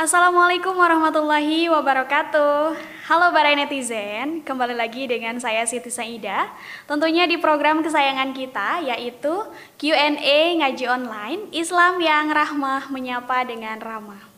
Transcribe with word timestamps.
Assalamualaikum 0.00 0.80
warahmatullahi 0.80 1.68
wabarakatuh. 1.68 2.72
Halo 3.04 3.26
para 3.36 3.52
netizen, 3.52 4.40
kembali 4.40 4.72
lagi 4.72 5.04
dengan 5.04 5.36
saya 5.36 5.60
Siti 5.68 5.92
Saida. 5.92 6.48
Tentunya 6.88 7.28
di 7.28 7.36
program 7.36 7.84
kesayangan 7.84 8.32
kita 8.32 8.80
yaitu 8.80 9.44
Q&A 9.76 10.56
ngaji 10.56 10.84
online 10.88 11.52
Islam 11.52 12.00
yang 12.00 12.32
rahmah 12.32 12.88
menyapa 12.88 13.44
dengan 13.44 13.76
ramah. 13.76 14.30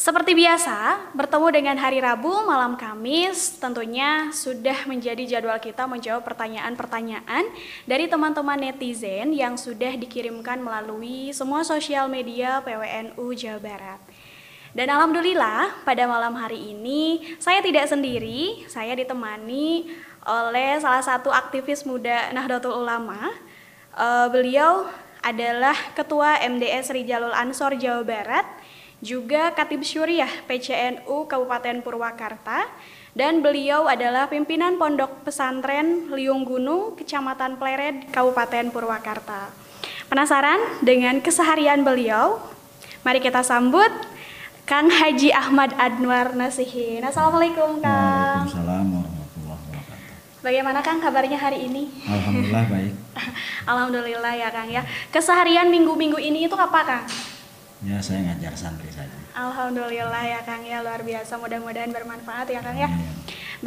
Seperti 0.00 0.32
biasa, 0.32 1.12
bertemu 1.12 1.50
dengan 1.52 1.76
hari 1.76 2.00
Rabu 2.00 2.32
malam 2.48 2.72
Kamis 2.78 3.60
tentunya 3.60 4.32
sudah 4.32 4.88
menjadi 4.88 5.28
jadwal 5.28 5.60
kita 5.60 5.84
menjawab 5.84 6.24
pertanyaan-pertanyaan 6.24 7.44
dari 7.84 8.08
teman-teman 8.08 8.56
netizen 8.56 9.36
yang 9.36 9.60
sudah 9.60 9.98
dikirimkan 10.00 10.62
melalui 10.62 11.36
semua 11.36 11.68
sosial 11.68 12.08
media 12.08 12.64
PWNU 12.64 13.26
Jawa 13.36 13.60
Barat. 13.60 14.00
Dan 14.70 14.86
alhamdulillah 14.86 15.82
pada 15.82 16.06
malam 16.06 16.30
hari 16.38 16.70
ini 16.70 17.34
saya 17.42 17.58
tidak 17.58 17.90
sendiri, 17.90 18.62
saya 18.70 18.94
ditemani 18.94 19.90
oleh 20.22 20.78
salah 20.78 21.02
satu 21.02 21.34
aktivis 21.34 21.82
muda 21.82 22.30
Nahdlatul 22.30 22.78
Ulama. 22.78 23.34
Uh, 23.98 24.30
beliau 24.30 24.86
adalah 25.26 25.74
Ketua 25.98 26.38
MDS 26.46 26.94
Rijalul 26.94 27.34
Ansor 27.34 27.74
Jawa 27.82 28.06
Barat 28.06 28.46
juga 29.00 29.50
Katib 29.56 29.80
Syuriah 29.80 30.30
PCNU 30.44 31.24
Kabupaten 31.24 31.80
Purwakarta, 31.80 32.68
dan 33.16 33.40
beliau 33.40 33.88
adalah 33.88 34.28
pimpinan 34.28 34.76
Pondok 34.76 35.24
Pesantren 35.24 36.12
Liung 36.12 36.44
Gunung, 36.44 36.94
Kecamatan 37.00 37.56
Pleret, 37.56 38.12
Kabupaten 38.12 38.68
Purwakarta. 38.68 39.48
Penasaran 40.06 40.60
dengan 40.84 41.18
keseharian 41.24 41.80
beliau? 41.80 42.38
Mari 43.00 43.24
kita 43.24 43.40
sambut 43.40 43.88
Kang 44.70 44.86
Haji 44.86 45.34
Ahmad 45.34 45.74
Anwar 45.74 46.30
Nasihin. 46.38 47.02
Assalamualaikum 47.02 47.82
Kang. 47.82 48.46
Waalaikumsalam 48.46 48.86
warahmatullahi 48.86 49.62
wabarakatuh. 49.66 50.46
Bagaimana 50.46 50.78
Kang 50.78 51.02
kabarnya 51.02 51.42
hari 51.42 51.66
ini? 51.66 51.90
Alhamdulillah 52.06 52.64
baik. 52.70 52.94
Alhamdulillah 53.74 54.32
ya 54.38 54.48
Kang 54.54 54.70
ya. 54.70 54.86
Keseharian 55.10 55.66
minggu-minggu 55.74 56.22
ini 56.22 56.46
itu 56.46 56.54
apa 56.54 56.86
Kang? 56.86 57.04
Ya 57.82 57.98
saya 57.98 58.22
ngajar 58.30 58.54
santri 58.54 58.94
saja. 58.94 59.10
Alhamdulillah 59.34 60.22
ya 60.22 60.38
Kang 60.46 60.62
ya 60.62 60.86
luar 60.86 61.02
biasa 61.02 61.34
mudah-mudahan 61.42 61.90
bermanfaat 61.90 62.54
ya 62.54 62.62
Kang 62.62 62.78
ya. 62.78 62.86
Amin. 62.86 63.10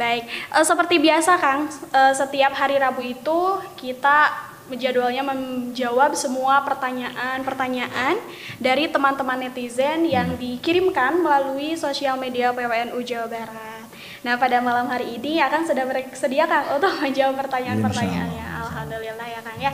Baik, 0.00 0.24
e, 0.24 0.58
seperti 0.64 1.04
biasa 1.04 1.36
Kang, 1.36 1.68
e, 1.68 2.00
setiap 2.16 2.56
hari 2.56 2.80
Rabu 2.80 3.04
itu 3.04 3.60
kita 3.76 4.32
jadwalnya 4.72 5.20
menjawab 5.20 6.16
semua 6.16 6.64
pertanyaan-pertanyaan 6.64 8.16
dari 8.56 8.88
teman-teman 8.88 9.44
netizen 9.44 10.08
yang 10.08 10.40
dikirimkan 10.40 11.20
melalui 11.20 11.76
sosial 11.76 12.16
media 12.16 12.48
PWNU 12.56 12.96
Jawa 13.04 13.28
Barat. 13.28 13.84
Nah, 14.24 14.40
pada 14.40 14.64
malam 14.64 14.88
hari 14.88 15.20
ini 15.20 15.36
akan 15.36 15.68
sudah 15.68 15.84
bersedia 15.84 16.48
Kang 16.48 16.80
untuk 16.80 16.96
menjawab 17.04 17.44
pertanyaan-pertanyaannya. 17.44 18.46
Alhamdulillah 18.64 19.26
ya 19.28 19.40
Kang 19.44 19.60
ya. 19.60 19.72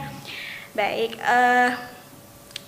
Baik, 0.75 1.15
uh, 1.23 1.71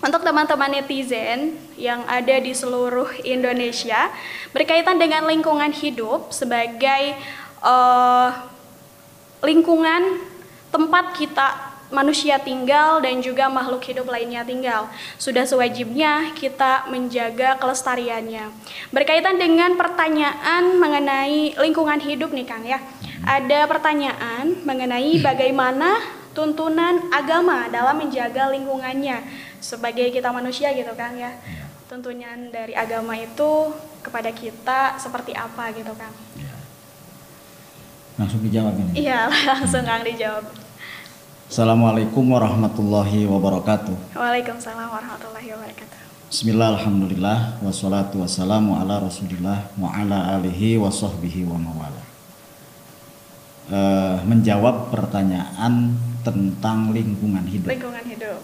untuk 0.03 0.23
teman-teman 0.23 0.79
netizen 0.79 1.59
yang 1.75 2.07
ada 2.07 2.39
di 2.39 2.55
seluruh 2.55 3.11
Indonesia 3.27 4.11
berkaitan 4.55 4.99
dengan 4.99 5.27
lingkungan 5.27 5.71
hidup 5.75 6.31
sebagai 6.31 7.19
uh, 7.63 8.31
lingkungan 9.43 10.23
tempat 10.71 11.19
kita 11.19 11.72
manusia 11.93 12.41
tinggal 12.41 12.99
dan 13.05 13.21
juga 13.21 13.47
makhluk 13.53 13.85
hidup 13.85 14.09
lainnya 14.09 14.43
tinggal. 14.43 14.89
Sudah 15.21 15.45
sewajibnya 15.45 16.33
kita 16.33 16.89
menjaga 16.89 17.61
kelestariannya. 17.61 18.49
Berkaitan 18.91 19.37
dengan 19.37 19.77
pertanyaan 19.77 20.81
mengenai 20.81 21.55
lingkungan 21.61 22.01
hidup 22.01 22.33
nih 22.33 22.49
Kang 22.49 22.65
ya. 22.65 22.81
Ada 23.23 23.71
pertanyaan 23.71 24.65
mengenai 24.67 25.23
bagaimana 25.23 26.03
tuntunan 26.33 27.13
agama 27.13 27.69
dalam 27.69 28.01
menjaga 28.01 28.51
lingkungannya 28.51 29.23
sebagai 29.63 30.11
kita 30.11 30.33
manusia 30.33 30.73
gitu 30.75 30.91
kan 30.97 31.15
ya. 31.15 31.37
Tuntunan 31.87 32.49
dari 32.49 32.73
agama 32.73 33.15
itu 33.21 33.71
kepada 34.01 34.33
kita 34.33 34.97
seperti 34.97 35.37
apa 35.37 35.71
gitu 35.77 35.93
kan. 35.95 36.11
Ya. 36.41 36.57
Langsung 38.17 38.41
dijawab 38.41 38.75
ini. 38.81 39.07
Iya, 39.07 39.29
langsung 39.53 39.85
Kang 39.85 40.03
dijawab. 40.03 40.62
Assalamualaikum 41.53 42.33
warahmatullahi 42.33 43.29
wabarakatuh. 43.29 44.17
Waalaikumsalam 44.17 44.89
warahmatullahi 44.89 45.53
wabarakatuh. 45.53 46.01
Bismillah, 46.33 46.81
alhamdulillah, 46.81 47.61
wassalatu 47.61 48.25
wassalamu 48.25 48.73
ala 48.81 49.05
rasulillah 49.05 49.69
wa 49.77 49.93
ala 49.93 50.41
alihi 50.41 50.81
wa 50.81 50.89
sahbihi 50.89 51.45
wa 51.45 51.61
mawala. 51.61 52.01
Uh, 53.69 54.17
menjawab 54.25 54.97
pertanyaan 54.97 55.93
tentang 56.25 56.89
lingkungan 56.89 57.45
hidup. 57.45 57.69
Lingkungan 57.69 58.05
hidup 58.09 58.41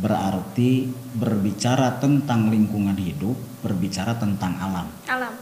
berarti 0.00 0.88
berbicara 1.20 2.00
tentang 2.00 2.48
lingkungan 2.48 2.96
hidup, 2.96 3.36
berbicara 3.60 4.16
tentang 4.16 4.56
alam. 4.56 4.88
Alam. 5.04 5.36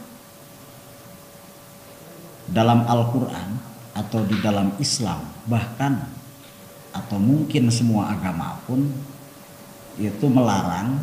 Dalam 2.51 2.83
Al-Quran 2.83 3.63
atau 3.95 4.27
di 4.27 4.35
dalam 4.43 4.75
Islam 4.75 5.23
bahkan 5.47 6.24
atau 6.95 7.19
mungkin 7.19 7.67
semua 7.67 8.15
agama 8.15 8.55
pun 8.63 8.87
itu 9.99 10.25
melarang 10.31 10.95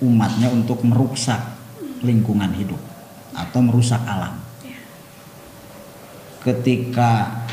umatnya 0.00 0.48
untuk 0.48 0.80
merusak 0.84 1.40
lingkungan 2.00 2.52
hidup 2.56 2.80
atau 3.36 3.60
merusak 3.60 4.00
alam. 4.08 4.40
Ya. 4.64 4.80
Ketika 6.44 7.44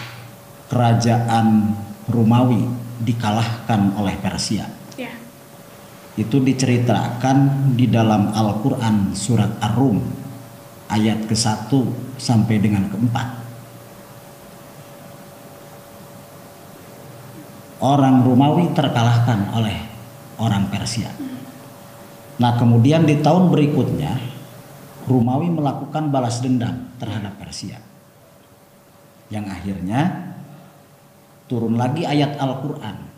kerajaan 0.72 1.76
Romawi 2.08 2.64
dikalahkan 3.04 3.98
oleh 4.00 4.16
Persia, 4.24 4.70
itu 6.16 6.40
diceritakan 6.40 7.72
di 7.76 7.92
dalam 7.92 8.32
Al-Quran 8.32 9.12
surat 9.12 9.52
Ar-Rum 9.60 10.00
ayat 10.88 11.28
ke-1 11.28 11.68
sampai 12.16 12.56
dengan 12.64 12.88
ke-4 12.88 13.45
orang 17.82 18.24
Romawi 18.24 18.72
terkalahkan 18.72 19.52
oleh 19.56 19.78
orang 20.40 20.70
Persia 20.70 21.12
nah 22.36 22.60
kemudian 22.60 23.08
di 23.08 23.20
tahun 23.20 23.50
berikutnya 23.52 24.14
Romawi 25.08 25.50
melakukan 25.54 26.12
balas 26.12 26.44
dendam 26.44 26.92
terhadap 27.00 27.40
Persia 27.40 27.80
yang 29.32 29.48
akhirnya 29.50 30.32
turun 31.50 31.80
lagi 31.80 32.04
ayat 32.04 32.38
Al-Quran 32.38 33.16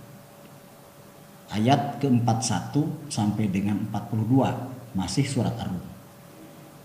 ayat 1.51 2.03
ke-41 2.03 2.75
sampai 3.07 3.47
dengan 3.47 3.87
42 3.91 4.97
masih 4.97 5.25
surat 5.27 5.55
Ar-Rum. 5.55 5.85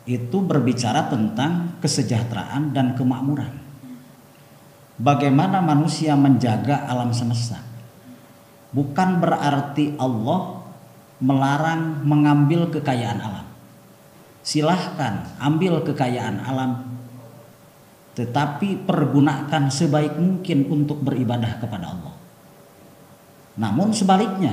Itu 0.07 0.43
berbicara 0.43 1.07
tentang 1.07 1.79
kesejahteraan 1.79 2.75
dan 2.75 2.99
kemakmuran. 2.99 3.55
Bagaimana 5.01 5.65
manusia 5.65 6.13
menjaga 6.17 6.85
alam 6.85 7.13
semesta. 7.17 7.61
Bukan 8.73 9.21
berarti 9.21 9.97
Allah 10.01 10.65
melarang 11.21 12.05
mengambil 12.05 12.69
kekayaan 12.73 13.21
alam. 13.21 13.47
Silahkan 14.43 15.39
ambil 15.39 15.85
kekayaan 15.85 16.41
alam 16.43 16.93
tetapi 18.13 18.85
pergunakan 18.85 19.73
sebaik 19.73 20.21
mungkin 20.21 20.69
untuk 20.69 21.01
beribadah 21.01 21.57
kepada 21.57 21.97
Allah. 21.97 22.15
Namun 23.57 23.97
sebaliknya, 23.97 24.53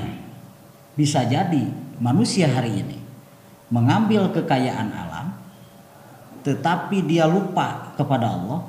bisa 0.95 1.27
jadi 1.27 1.67
manusia 1.99 2.47
hari 2.47 2.83
ini 2.83 2.99
mengambil 3.67 4.31
kekayaan 4.31 4.89
alam, 4.95 5.35
tetapi 6.47 7.03
dia 7.03 7.27
lupa 7.27 7.91
kepada 7.99 8.31
Allah, 8.31 8.63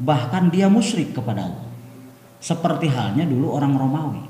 bahkan 0.00 0.48
dia 0.48 0.66
musyrik 0.66 1.12
kepada 1.12 1.46
Allah. 1.46 1.68
Seperti 2.40 2.88
halnya 2.88 3.28
dulu 3.28 3.52
orang 3.52 3.76
Romawi. 3.76 4.24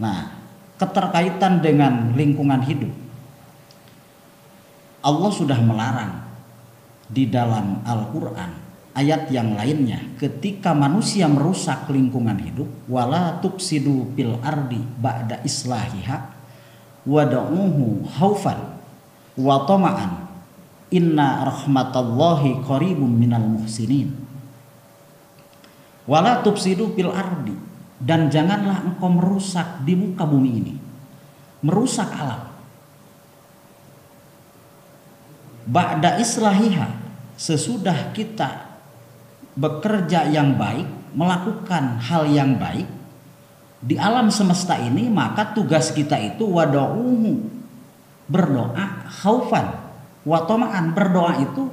Nah, 0.00 0.32
keterkaitan 0.80 1.60
dengan 1.60 2.16
lingkungan 2.16 2.64
hidup, 2.64 2.92
Allah 5.04 5.30
sudah 5.30 5.60
melarang 5.60 6.24
di 7.06 7.28
dalam 7.28 7.84
Al-Quran 7.84 8.66
ayat 8.96 9.28
yang 9.28 9.54
lainnya 9.54 10.00
ketika 10.16 10.72
manusia 10.72 11.28
merusak 11.28 11.86
lingkungan 11.92 12.40
hidup 12.40 12.66
wala 12.88 13.38
tufsidu 13.44 14.10
fil 14.16 14.40
ardi 14.40 14.80
ba'da 14.98 15.44
islahiha 15.44 16.32
wada'uhu 17.04 18.08
haufan 18.18 18.58
wa 19.38 19.62
tama'an 19.68 20.25
inna 20.90 21.46
rahmatallahi 21.46 22.62
qaribum 22.62 23.10
minal 23.10 23.44
muhsinin. 23.44 24.14
Wala 26.06 26.42
tufsidu 26.42 26.94
fil 26.94 27.10
ardi. 27.10 27.54
Dan 27.96 28.28
janganlah 28.28 28.84
engkau 28.84 29.08
merusak 29.08 29.82
di 29.88 29.96
muka 29.96 30.28
bumi 30.28 30.50
ini. 30.52 30.74
Merusak 31.64 32.12
alam. 32.12 32.52
Ba'da 35.66 36.20
islahiha 36.20 36.92
sesudah 37.34 38.12
kita 38.14 38.68
bekerja 39.56 40.28
yang 40.30 40.54
baik, 40.54 40.86
melakukan 41.16 41.98
hal 42.04 42.28
yang 42.28 42.60
baik 42.60 42.86
di 43.86 43.94
alam 43.94 44.34
semesta 44.34 44.74
ini, 44.82 45.06
maka 45.06 45.54
tugas 45.54 45.94
kita 45.94 46.18
itu 46.18 46.42
wada'uhu 46.42 47.38
berdoa 48.26 49.06
khaufan 49.22 49.85
watoma'an 50.26 50.90
berdoa 50.90 51.38
itu 51.38 51.70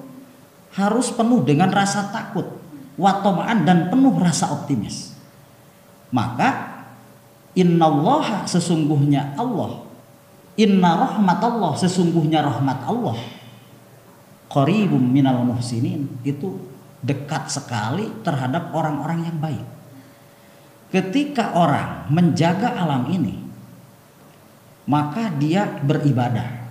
harus 0.77 1.09
penuh 1.09 1.41
dengan 1.41 1.73
rasa 1.73 2.13
takut 2.13 2.45
watoma'an 2.97 3.65
dan 3.65 3.89
penuh 3.89 4.13
rasa 4.21 4.53
optimis. 4.53 5.17
Maka 6.13 6.81
innallaha 7.57 8.45
sesungguhnya 8.45 9.33
Allah. 9.33 9.81
Inna 10.53 10.91
rahmat 10.93 11.39
Allah 11.41 11.73
sesungguhnya 11.73 12.45
rahmat 12.45 12.85
Allah. 12.85 13.17
Qaribum 14.53 15.01
minal 15.01 15.41
muhsinin. 15.41 16.21
Itu 16.21 16.61
dekat 17.01 17.49
sekali 17.49 18.05
terhadap 18.21 18.69
orang-orang 18.69 19.25
yang 19.25 19.37
baik. 19.41 19.65
Ketika 20.93 21.57
orang 21.57 22.05
menjaga 22.13 22.77
alam 22.77 23.09
ini 23.09 23.41
maka 24.85 25.31
dia 25.41 25.65
beribadah 25.81 26.62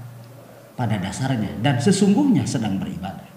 pada 0.83 0.99
dasarnya 0.99 1.63
dan 1.63 1.79
sesungguhnya 1.79 2.43
sedang 2.43 2.83
beribadah. 2.83 3.31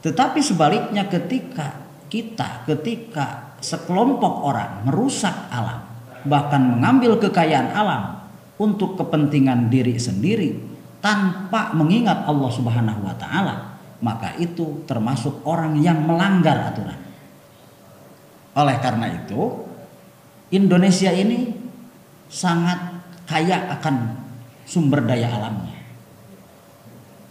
Tetapi 0.00 0.40
sebaliknya 0.40 1.04
ketika 1.04 1.84
kita 2.08 2.64
ketika 2.64 3.52
sekelompok 3.60 4.40
orang 4.40 4.88
merusak 4.88 5.36
alam 5.52 5.84
bahkan 6.24 6.64
mengambil 6.64 7.20
kekayaan 7.20 7.76
alam 7.76 8.24
untuk 8.56 8.96
kepentingan 8.96 9.68
diri 9.68 10.00
sendiri 10.00 10.56
tanpa 11.04 11.76
mengingat 11.76 12.24
Allah 12.24 12.48
Subhanahu 12.48 13.04
wa 13.04 13.12
taala 13.20 13.76
maka 14.00 14.32
itu 14.40 14.84
termasuk 14.88 15.44
orang 15.44 15.76
yang 15.80 16.00
melanggar 16.08 16.72
aturan. 16.72 17.00
Oleh 18.56 18.76
karena 18.80 19.12
itu 19.12 19.68
Indonesia 20.56 21.12
ini 21.12 21.52
sangat 22.32 23.04
kaya 23.28 23.68
akan 23.76 24.24
sumber 24.64 25.04
daya 25.04 25.28
alamnya. 25.28 25.73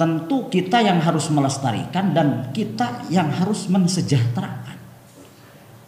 Tentu 0.03 0.51
kita 0.51 0.83
yang 0.83 1.00
harus 1.00 1.31
melestarikan 1.31 2.12
dan 2.12 2.51
kita 2.51 3.07
yang 3.07 3.31
harus 3.31 3.72
mensejahterakan. 3.72 4.75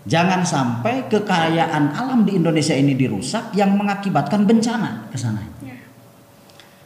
Jangan 0.08 0.48
sampai 0.48 1.12
kekayaan 1.12 1.92
alam 1.92 2.24
di 2.24 2.40
Indonesia 2.40 2.72
ini 2.72 2.96
dirusak 2.96 3.52
yang 3.60 3.76
mengakibatkan 3.76 4.48
bencana 4.48 5.12
ke 5.12 5.20
sana. 5.20 5.44
Ya. 5.60 5.76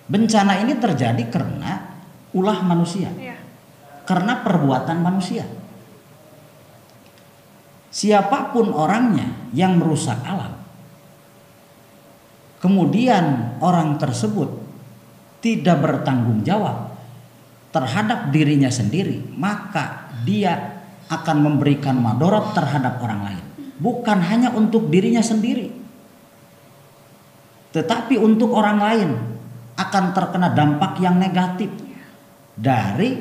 Bencana 0.10 0.58
ini 0.66 0.74
terjadi 0.82 1.22
karena 1.30 2.02
ulah 2.34 2.66
manusia. 2.66 3.14
Ya. 3.14 3.38
Karena 4.10 4.42
perbuatan 4.42 4.98
manusia. 4.98 5.46
Siapa 7.94 8.50
pun 8.50 8.74
orangnya 8.74 9.54
yang 9.54 9.78
merusak 9.78 10.18
alam 10.26 10.58
kemudian 12.60 13.56
orang 13.64 14.02
tersebut 14.02 14.50
tidak 15.40 15.80
bertanggung 15.80 16.44
jawab 16.44 16.89
terhadap 17.80 18.36
dirinya 18.36 18.68
sendiri, 18.68 19.24
maka 19.40 20.12
dia 20.28 20.84
akan 21.08 21.38
memberikan 21.40 21.96
madorot 21.96 22.52
terhadap 22.52 23.00
orang 23.00 23.22
lain. 23.24 23.44
Bukan 23.80 24.20
hanya 24.20 24.52
untuk 24.52 24.92
dirinya 24.92 25.24
sendiri, 25.24 25.72
tetapi 27.72 28.20
untuk 28.20 28.52
orang 28.52 28.78
lain 28.84 29.10
akan 29.80 30.04
terkena 30.12 30.52
dampak 30.52 31.00
yang 31.00 31.16
negatif 31.16 31.72
dari 32.60 33.16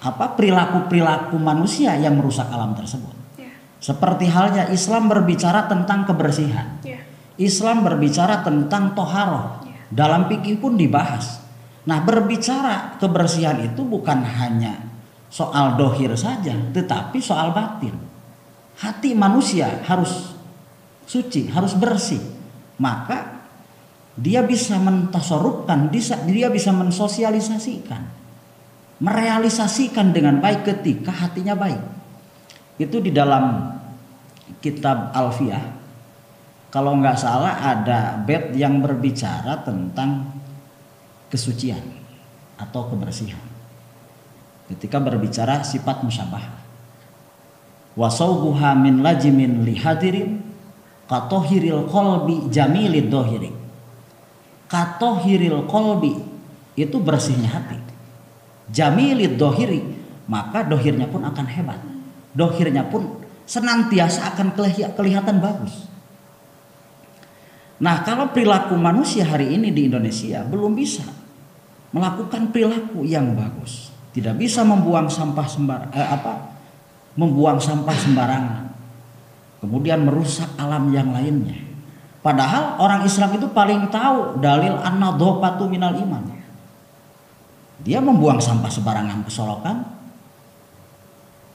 apa 0.00 0.32
perilaku-perilaku 0.32 1.36
manusia 1.36 1.92
yang 2.00 2.16
merusak 2.16 2.48
alam 2.48 2.72
tersebut. 2.72 3.12
Ya. 3.36 3.52
Seperti 3.76 4.32
halnya 4.32 4.72
Islam 4.72 5.12
berbicara 5.12 5.68
tentang 5.68 6.08
kebersihan. 6.08 6.80
Ya. 6.80 7.04
Islam 7.36 7.84
berbicara 7.84 8.40
tentang 8.40 8.96
toharoh. 8.96 9.60
Ya. 9.68 9.76
Dalam 9.92 10.32
fikih 10.32 10.56
pun 10.56 10.80
dibahas. 10.80 11.39
Nah 11.88 11.98
berbicara 12.04 13.00
kebersihan 13.00 13.56
itu 13.64 13.80
bukan 13.80 14.20
hanya 14.20 14.90
soal 15.32 15.78
dohir 15.78 16.12
saja, 16.18 16.52
tetapi 16.74 17.22
soal 17.22 17.54
batin. 17.54 17.94
Hati 18.80 19.16
manusia 19.16 19.80
harus 19.86 20.34
suci, 21.08 21.48
harus 21.48 21.72
bersih. 21.78 22.20
Maka 22.80 23.44
dia 24.16 24.44
bisa 24.44 24.76
mentasorupkan, 24.76 25.88
dia 26.28 26.48
bisa 26.48 26.72
mensosialisasikan, 26.72 28.02
merealisasikan 29.00 30.12
dengan 30.12 30.40
baik 30.40 30.64
ketika 30.64 31.12
hatinya 31.12 31.56
baik. 31.56 31.80
Itu 32.80 33.00
di 33.04 33.12
dalam 33.12 33.76
kitab 34.64 35.12
Alfiah 35.12 35.80
kalau 36.70 36.94
nggak 36.98 37.18
salah 37.18 37.58
ada 37.60 38.14
bed 38.22 38.54
yang 38.54 38.78
berbicara 38.78 39.62
tentang 39.66 40.39
kesucian 41.30 41.80
atau 42.58 42.90
kebersihan. 42.92 43.40
Ketika 44.68 45.00
berbicara 45.00 45.62
sifat 45.64 46.02
musyabah. 46.04 46.60
Wasaubuha 47.98 48.78
min 48.78 49.02
lajimin 49.02 49.66
lihadirin 49.66 50.42
katohiril 51.10 51.90
kolbi 51.90 52.46
jamilid 52.50 53.10
dohiri. 53.10 53.50
Katohiril 54.70 55.66
kolbi 55.66 56.14
itu 56.78 56.96
bersihnya 57.02 57.50
hati. 57.50 57.78
Jamilid 58.70 59.34
dohiri 59.34 59.82
maka 60.30 60.62
dohirnya 60.62 61.10
pun 61.10 61.26
akan 61.26 61.46
hebat. 61.50 61.82
Dohirnya 62.30 62.86
pun 62.86 63.18
senantiasa 63.42 64.30
akan 64.30 64.54
kelihatan 64.94 65.42
bagus. 65.42 65.90
Nah, 67.80 68.04
kalau 68.04 68.28
perilaku 68.28 68.76
manusia 68.76 69.24
hari 69.24 69.56
ini 69.56 69.72
di 69.72 69.88
Indonesia 69.88 70.44
belum 70.44 70.76
bisa 70.76 71.08
melakukan 71.96 72.52
perilaku 72.52 73.08
yang 73.08 73.32
bagus, 73.32 73.88
tidak 74.12 74.36
bisa 74.36 74.60
membuang 74.62 75.08
sampah 75.08 75.46
sembar 75.48 75.88
eh, 75.96 76.04
apa? 76.04 76.60
membuang 77.18 77.58
sampah 77.58 77.96
sembarangan. 77.96 78.64
Kemudian 79.60 80.06
merusak 80.06 80.56
alam 80.56 80.88
yang 80.94 81.10
lainnya. 81.12 81.58
Padahal 82.20 82.80
orang 82.80 83.04
Islam 83.04 83.36
itu 83.36 83.48
paling 83.50 83.88
tahu 83.92 84.40
dalil 84.40 84.76
an-nadhafatu 84.80 85.68
minal 85.68 85.96
iman. 85.96 86.36
Dia 87.80 88.00
membuang 88.00 88.40
sampah 88.40 88.68
sembarangan 88.68 89.24
ke 89.24 89.30
solokan, 89.32 89.76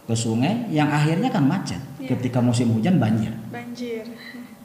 ke 0.05 0.13
sungai 0.17 0.70
yang 0.74 0.89
akhirnya 0.89 1.29
kan 1.29 1.46
macet. 1.46 1.82
Ya. 2.01 2.13
Ketika 2.13 2.41
musim 2.41 2.74
hujan 2.74 2.98
banjir. 2.98 3.34
Banjir. 3.50 4.05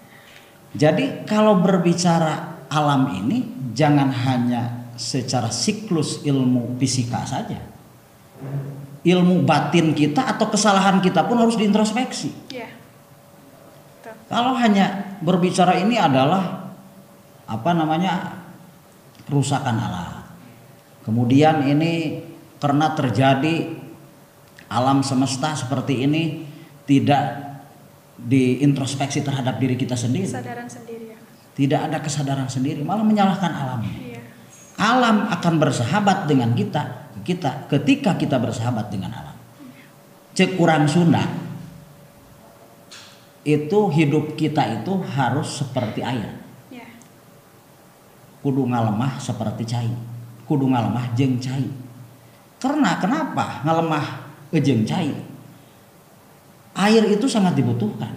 Jadi 0.71 1.27
kalau 1.27 1.59
berbicara 1.59 2.67
alam 2.71 3.11
ini 3.11 3.71
jangan 3.75 4.11
hanya 4.15 4.93
secara 4.95 5.51
siklus 5.51 6.23
ilmu 6.23 6.79
fisika 6.79 7.27
saja. 7.27 7.59
Ilmu 9.01 9.43
batin 9.49 9.97
kita 9.97 10.29
atau 10.29 10.53
kesalahan 10.53 11.01
kita 11.01 11.25
pun 11.25 11.41
harus 11.41 11.57
diintrospeksi. 11.57 12.53
Yeah. 12.53 12.71
Kalau 14.31 14.55
hanya 14.55 15.19
berbicara 15.25 15.75
ini 15.83 15.99
adalah 15.99 16.71
apa 17.51 17.71
namanya 17.75 18.39
kerusakan 19.27 19.75
alam. 19.75 20.23
Kemudian 21.03 21.67
ini 21.67 22.23
karena 22.63 22.95
terjadi 22.95 23.75
alam 24.71 25.03
semesta 25.03 25.59
seperti 25.59 26.07
ini 26.07 26.47
tidak 26.87 27.50
diintrospeksi 28.27 29.25
terhadap 29.25 29.57
diri 29.57 29.79
kita 29.79 29.97
sendiri. 29.97 30.29
Kesadaran 30.29 30.69
sendiri 30.69 31.05
ya. 31.15 31.19
Tidak 31.51 31.81
ada 31.81 31.99
kesadaran 32.01 32.49
sendiri, 32.49 32.81
malah 32.81 33.05
menyalahkan 33.05 33.53
alam. 33.53 33.81
Iya. 33.85 34.21
Alam 34.81 35.29
akan 35.29 35.55
bersahabat 35.61 36.25
dengan 36.25 36.57
kita, 36.57 37.13
kita 37.21 37.69
ketika 37.69 38.17
kita 38.17 38.41
bersahabat 38.41 38.89
dengan 38.89 39.13
alam. 39.13 39.37
Cek 40.33 40.57
kurang 40.57 40.89
Sunda 40.89 41.27
itu 43.45 43.81
hidup 43.93 44.37
kita 44.37 44.81
itu 44.81 44.93
harus 45.17 45.61
seperti 45.61 46.01
air. 46.05 46.33
Ya. 46.73 46.87
Kudu 48.41 48.69
ngalemah 48.69 49.21
seperti 49.21 49.65
cai. 49.69 49.93
Kudu 50.45 50.65
ngalemah 50.71 51.13
jeng 51.17 51.41
cai. 51.41 51.67
Karena 52.61 53.01
kenapa 53.01 53.65
ngalemah 53.65 54.07
jeng 54.61 54.85
cai? 54.85 55.13
Air 56.89 57.05
itu 57.13 57.29
sangat 57.29 57.53
dibutuhkan. 57.57 58.13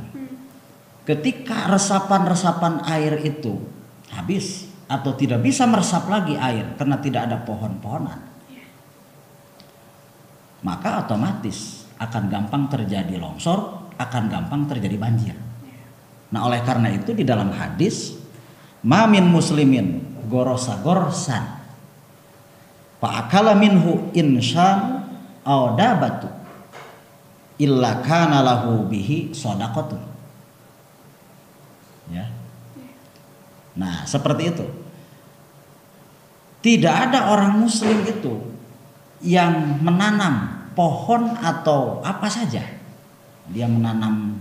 Ketika 1.04 1.68
resapan-resapan 1.68 2.88
air 2.88 3.20
itu 3.28 3.60
habis 4.08 4.72
atau 4.88 5.12
tidak 5.20 5.44
bisa 5.44 5.68
meresap 5.68 6.08
lagi 6.08 6.40
air 6.40 6.80
karena 6.80 6.96
tidak 7.04 7.28
ada 7.28 7.38
pohon-pohonan, 7.44 8.20
maka 10.64 11.04
otomatis 11.04 11.84
akan 12.00 12.24
gampang 12.32 12.72
terjadi 12.72 13.20
longsor, 13.20 13.92
akan 14.00 14.24
gampang 14.32 14.64
terjadi 14.72 14.96
banjir. 14.96 15.36
Nah, 16.32 16.48
oleh 16.48 16.64
karena 16.64 16.88
itu 16.90 17.12
di 17.12 17.28
dalam 17.28 17.52
hadis, 17.52 18.16
mamin 18.80 19.28
muslimin 19.28 20.02
gorosa 20.32 20.80
gorsan. 20.80 21.62
fa 23.04 23.28
akala 23.28 23.52
minhu 23.60 24.08
insan 24.16 25.04
aw 25.44 25.76
dabatu 25.76 26.43
illa 27.62 28.02
kana 28.02 28.42
lahu 28.42 28.90
bihi 28.90 29.30
shadaqatun 29.30 30.02
ya. 32.10 32.26
Nah 33.78 34.06
seperti 34.06 34.44
itu. 34.54 34.66
Tidak 36.64 36.96
ada 37.12 37.28
orang 37.36 37.60
muslim 37.60 38.08
itu 38.08 38.40
yang 39.20 39.84
menanam 39.84 40.64
pohon 40.72 41.36
atau 41.36 42.00
apa 42.00 42.32
saja. 42.32 42.64
Dia 43.52 43.68
menanam 43.68 44.40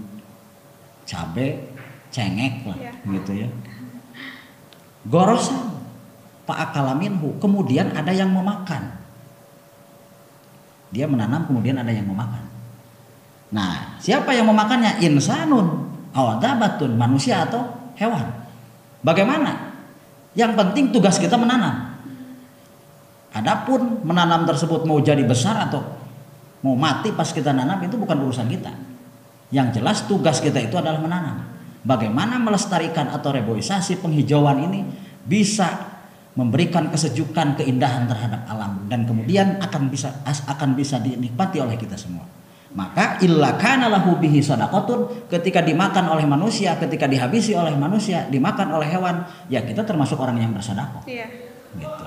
cabai 1.03 1.67
cengek 2.15 2.63
lah 2.63 2.79
Ya. 2.79 2.93
gitu 3.19 3.33
ya. 3.47 3.49
Gorosan. 5.11 5.75
Pak 6.43 6.71
akalaminhu 6.71 7.39
kemudian 7.39 7.91
ada 7.95 8.11
yang 8.15 8.31
memakan. 8.31 8.99
Dia 10.95 11.07
menanam 11.11 11.47
kemudian 11.47 11.79
ada 11.79 11.91
yang 11.91 12.07
memakan 12.07 12.52
nah 13.53 14.01
siapa 14.01 14.33
yang 14.33 14.49
memakannya? 14.49 15.05
Insanun. 15.05 15.93
Awadabatun 16.13 16.97
manusia 16.97 17.45
atau 17.45 17.93
hewan. 17.97 18.25
Bagaimana? 19.01 19.73
Yang 20.33 20.53
penting 20.57 20.85
tugas 20.93 21.17
kita 21.21 21.37
menanam. 21.37 21.93
Adapun 23.33 24.05
menanam 24.05 24.45
tersebut 24.45 24.85
mau 24.85 25.01
jadi 25.01 25.25
besar 25.25 25.69
atau 25.69 25.81
mau 26.61 26.77
mati 26.77 27.17
pas 27.17 27.29
kita 27.33 27.53
nanam 27.53 27.81
itu 27.81 27.97
bukan 27.97 28.21
urusan 28.29 28.45
kita. 28.49 28.73
Yang 29.53 29.81
jelas 29.81 30.05
tugas 30.05 30.41
kita 30.41 30.61
itu 30.61 30.77
adalah 30.77 31.01
menanam. 31.01 31.49
Bagaimana 31.83 32.37
melestarikan 32.39 33.09
atau 33.09 33.33
reboisasi 33.33 34.01
penghijauan 34.01 34.69
ini 34.71 34.81
bisa 35.25 35.93
memberikan 36.33 36.89
kesejukan, 36.89 37.61
keindahan 37.61 38.09
terhadap 38.09 38.49
alam. 38.49 38.89
Dan 38.89 39.05
kemudian 39.05 39.61
akan 39.61 39.93
bisa 39.93 40.23
akan 40.25 40.73
bisa 40.77 41.01
dinikmati 41.01 41.61
oleh 41.61 41.77
kita 41.77 41.97
semua. 41.97 42.25
Maka 42.73 43.21
illa 43.21 43.61
kana 43.61 43.93
lahu 43.93 44.17
bihi 44.17 44.41
sadaqatun 44.41 45.29
ketika 45.29 45.61
dimakan 45.61 46.09
oleh 46.09 46.25
manusia, 46.25 46.73
ketika 46.81 47.05
dihabisi 47.05 47.53
oleh 47.53 47.77
manusia, 47.77 48.25
dimakan 48.33 48.81
oleh 48.81 48.89
hewan, 48.89 49.29
ya 49.53 49.61
kita 49.61 49.85
termasuk 49.85 50.17
orang 50.17 50.41
yang 50.41 50.57
bersedekah. 50.57 51.05
Iya. 51.05 51.29
Gitu. 51.77 52.07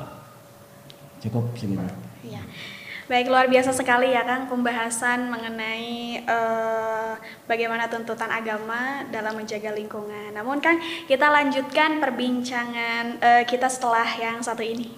Cukup 1.29 1.53
segitu. 1.53 1.85
Iya. 2.25 2.41
Baik 3.05 3.29
luar 3.29 3.45
biasa 3.45 3.69
sekali 3.69 4.17
ya 4.17 4.25
Kang 4.25 4.49
pembahasan 4.49 5.29
mengenai 5.29 6.25
eh, 6.25 7.13
bagaimana 7.45 7.85
tuntutan 7.85 8.33
agama 8.33 9.05
dalam 9.13 9.37
menjaga 9.37 9.69
lingkungan. 9.69 10.33
Namun 10.33 10.57
Kang 10.57 10.81
kita 11.05 11.29
lanjutkan 11.29 12.01
perbincangan 12.01 13.21
eh, 13.21 13.43
kita 13.45 13.69
setelah 13.69 14.09
yang 14.17 14.41
satu 14.41 14.65
ini. 14.65 14.89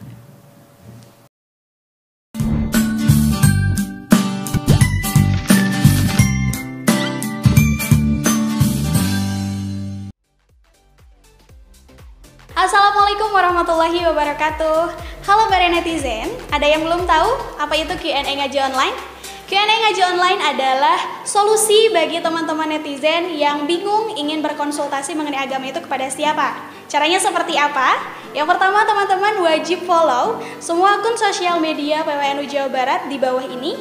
Assalamualaikum 12.58 13.38
warahmatullahi 13.38 14.02
wabarakatuh 14.02 14.90
Halo 15.30 15.46
para 15.46 15.70
netizen, 15.70 16.26
ada 16.50 16.66
yang 16.66 16.82
belum 16.82 17.06
tahu 17.06 17.30
apa 17.62 17.78
itu 17.78 17.94
Q&A 18.02 18.26
ngaji 18.26 18.58
online? 18.58 18.98
Q&A 19.46 19.62
ngaji 19.62 20.02
online 20.02 20.42
adalah 20.42 20.98
solusi 21.22 21.94
bagi 21.94 22.18
teman-teman 22.18 22.66
netizen 22.74 23.30
yang 23.38 23.70
bingung 23.70 24.10
ingin 24.18 24.42
berkonsultasi 24.42 25.14
mengenai 25.14 25.46
agama 25.46 25.70
itu 25.70 25.78
kepada 25.86 26.10
siapa. 26.10 26.58
Caranya 26.90 27.22
seperti 27.22 27.62
apa? 27.62 27.94
Yang 28.34 28.50
pertama 28.58 28.90
teman-teman 28.90 29.38
wajib 29.46 29.86
follow 29.86 30.42
semua 30.58 30.98
akun 30.98 31.14
sosial 31.14 31.62
media 31.62 32.02
PWNU 32.02 32.50
Jawa 32.50 32.74
Barat 32.74 33.06
di 33.06 33.22
bawah 33.22 33.46
ini 33.46 33.78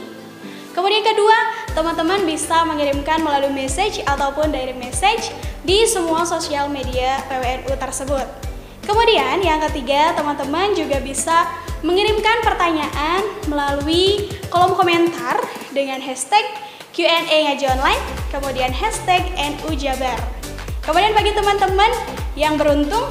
Kemudian 0.76 1.00
kedua, 1.00 1.72
teman-teman 1.72 2.28
bisa 2.28 2.60
mengirimkan 2.68 3.24
melalui 3.24 3.56
message 3.56 4.04
ataupun 4.04 4.52
direct 4.52 4.76
message 4.76 5.32
di 5.64 5.88
semua 5.88 6.28
sosial 6.28 6.68
media 6.68 7.24
PWNU 7.32 7.72
tersebut. 7.80 8.45
Kemudian 8.86 9.42
yang 9.42 9.58
ketiga, 9.66 10.14
teman-teman 10.14 10.72
juga 10.78 11.02
bisa 11.02 11.50
mengirimkan 11.82 12.40
pertanyaan 12.46 13.20
melalui 13.50 14.30
kolom 14.48 14.78
komentar 14.78 15.42
dengan 15.74 15.98
hashtag 15.98 16.46
Q&A 16.94 17.50
ngaji 17.50 17.66
online, 17.66 18.02
kemudian 18.32 18.70
hashtag 18.72 19.26
NU 19.36 19.74
Jabar. 19.76 20.16
Kemudian 20.80 21.12
bagi 21.12 21.34
teman-teman 21.34 21.90
yang 22.38 22.54
beruntung 22.54 23.10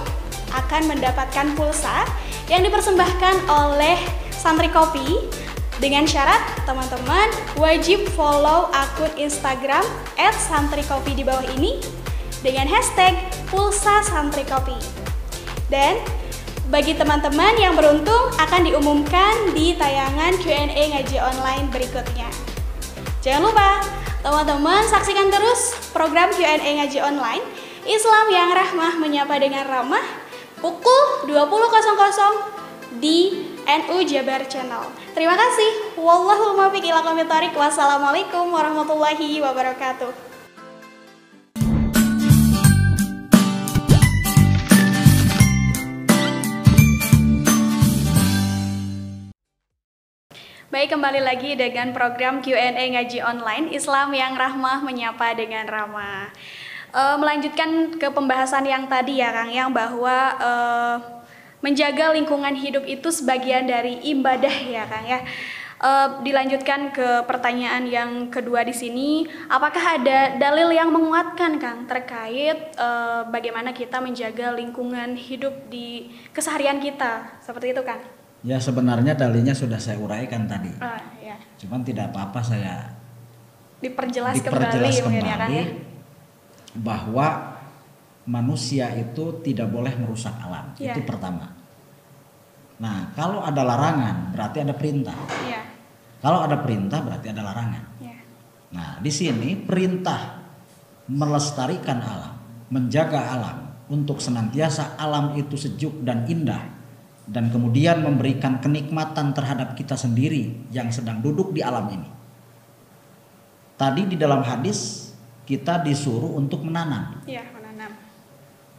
akan 0.55 0.89
mendapatkan 0.89 1.53
pulsa 1.59 2.07
yang 2.47 2.63
dipersembahkan 2.63 3.51
oleh 3.51 3.99
Santri 4.31 4.71
Kopi 4.71 5.27
dengan 5.83 6.07
syarat 6.07 6.39
teman-teman 6.63 7.27
wajib 7.59 8.07
follow 8.15 8.71
akun 8.71 9.11
Instagram 9.19 9.83
@santrikopi 10.15 11.19
di 11.19 11.23
bawah 11.27 11.43
ini 11.59 11.83
dengan 12.39 12.69
hashtag 12.71 13.19
pulsa 13.51 13.99
santri 14.07 14.47
kopi. 14.47 15.04
Dan 15.69 15.97
bagi 16.69 16.97
teman-teman 16.97 17.53
yang 17.61 17.77
beruntung 17.77 18.33
akan 18.41 18.61
diumumkan 18.65 19.53
di 19.53 19.77
tayangan 19.77 20.33
Q&A 20.41 20.97
ngaji 20.97 21.17
online 21.21 21.69
berikutnya. 21.69 22.29
Jangan 23.21 23.41
lupa, 23.49 23.81
teman-teman 24.25 24.81
saksikan 24.89 25.29
terus 25.29 25.77
program 25.93 26.33
Q&A 26.33 26.57
ngaji 26.57 26.99
online 27.01 27.45
Islam 27.85 28.25
yang 28.33 28.49
rahmah 28.49 28.97
menyapa 28.97 29.37
dengan 29.37 29.65
ramah 29.69 30.01
pukul 30.57 31.29
20.00 31.29 32.97
di 32.97 33.45
NU 33.65 33.97
Jabar 34.05 34.41
Channel. 34.49 34.89
Terima 35.13 35.37
kasih. 35.37 35.97
Wallahul 35.97 36.57
muwaffiq 36.57 36.85
ila. 36.89 37.01
Wassalamualaikum 37.53 38.49
warahmatullahi 38.49 39.37
wabarakatuh. 39.41 40.34
Baik, 50.75 50.91
kembali 50.91 51.23
lagi 51.23 51.55
dengan 51.55 51.95
program 51.95 52.43
Q&A 52.43 52.75
ngaji 52.75 53.23
online 53.23 53.71
Islam 53.71 54.11
yang 54.11 54.35
rahmah 54.35 54.83
menyapa 54.83 55.31
dengan 55.31 55.63
ramah. 55.63 56.27
Eh, 56.91 57.15
melanjutkan 57.15 57.95
ke 57.95 58.11
pembahasan 58.11 58.67
yang 58.67 58.83
tadi 58.91 59.23
ya 59.23 59.31
Kang, 59.31 59.55
yang 59.55 59.71
bahwa 59.71 60.35
eh, 60.35 60.95
menjaga 61.63 62.11
lingkungan 62.11 62.51
hidup 62.59 62.83
itu 62.91 63.07
sebagian 63.07 63.71
dari 63.71 64.03
ibadah 64.03 64.51
ya 64.51 64.83
Kang 64.83 65.07
ya. 65.07 65.23
Eh, 65.79 66.07
dilanjutkan 66.27 66.91
ke 66.91 67.23
pertanyaan 67.23 67.87
yang 67.87 68.11
kedua 68.27 68.67
di 68.67 68.75
sini, 68.75 69.31
apakah 69.47 69.95
ada 69.95 70.35
dalil 70.35 70.75
yang 70.75 70.91
menguatkan 70.91 71.55
Kang 71.55 71.87
terkait 71.87 72.75
eh, 72.75 73.21
bagaimana 73.31 73.71
kita 73.71 74.03
menjaga 74.03 74.51
lingkungan 74.51 75.15
hidup 75.15 75.55
di 75.71 76.11
keseharian 76.35 76.83
kita? 76.83 77.39
Seperti 77.39 77.71
itu 77.71 77.79
Kang. 77.79 78.14
Ya 78.45 78.61
sebenarnya 78.61 79.17
dalilnya 79.17 79.57
sudah 79.57 79.81
saya 79.81 79.97
uraikan 79.97 80.45
tadi. 80.45 80.69
Ah, 80.77 81.01
ya. 81.17 81.33
Cuman 81.57 81.81
tidak 81.81 82.13
apa-apa 82.13 82.45
saya 82.45 82.93
Diperjelas, 83.81 84.37
diperjelas 84.37 85.01
kembali, 85.01 85.19
ya 85.19 85.35
kembali 85.35 85.57
ya. 85.57 85.65
bahwa 86.79 87.27
manusia 88.29 88.85
itu 88.97 89.41
tidak 89.41 89.73
boleh 89.73 89.93
merusak 89.97 90.33
alam. 90.41 90.77
Ya. 90.77 90.93
Itu 90.93 91.01
pertama. 91.09 91.57
Nah, 92.77 93.09
kalau 93.17 93.41
ada 93.41 93.65
larangan 93.65 94.29
berarti 94.29 94.61
ada 94.61 94.77
perintah. 94.77 95.17
Iya. 95.41 95.61
Kalau 96.21 96.45
ada 96.45 96.61
perintah 96.61 97.01
berarti 97.01 97.27
ada 97.33 97.41
larangan. 97.41 97.83
Iya. 97.97 98.17
Nah, 98.77 98.89
di 99.01 99.11
sini 99.13 99.57
perintah 99.57 100.45
melestarikan 101.09 101.97
alam, 102.01 102.33
menjaga 102.69 103.21
alam 103.21 103.57
untuk 103.89 104.21
senantiasa 104.21 104.97
alam 104.97 105.33
itu 105.37 105.53
sejuk 105.57 106.01
dan 106.01 106.25
indah 106.25 106.84
dan 107.25 107.49
kemudian 107.49 108.05
memberikan 108.05 108.61
kenikmatan 108.61 109.33
terhadap 109.33 109.73
kita 109.73 109.97
sendiri 109.97 110.69
yang 110.69 110.93
sedang 110.93 111.25
duduk 111.25 111.49
di 111.57 111.65
alam 111.65 111.89
ini. 111.89 112.09
Tadi 113.75 114.13
di 114.13 114.15
dalam 114.15 114.45
hadis 114.45 115.11
kita 115.49 115.81
disuruh 115.81 116.37
untuk 116.37 116.61
menanam. 116.61 117.21
Iya, 117.25 117.49
menanam. 117.51 117.91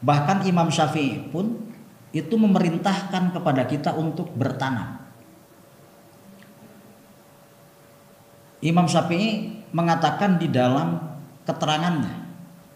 Bahkan 0.01 0.47
Imam 0.47 0.71
Syafi'i 0.71 1.27
pun 1.29 1.69
itu 2.15 2.35
memerintahkan 2.39 3.35
kepada 3.35 3.67
kita 3.67 3.93
untuk 3.99 4.31
bertanam. 4.33 5.05
Imam 8.63 8.87
Syafi'i 8.89 9.63
mengatakan 9.75 10.41
di 10.41 10.49
dalam 10.49 10.97
keterangannya, 11.45 12.15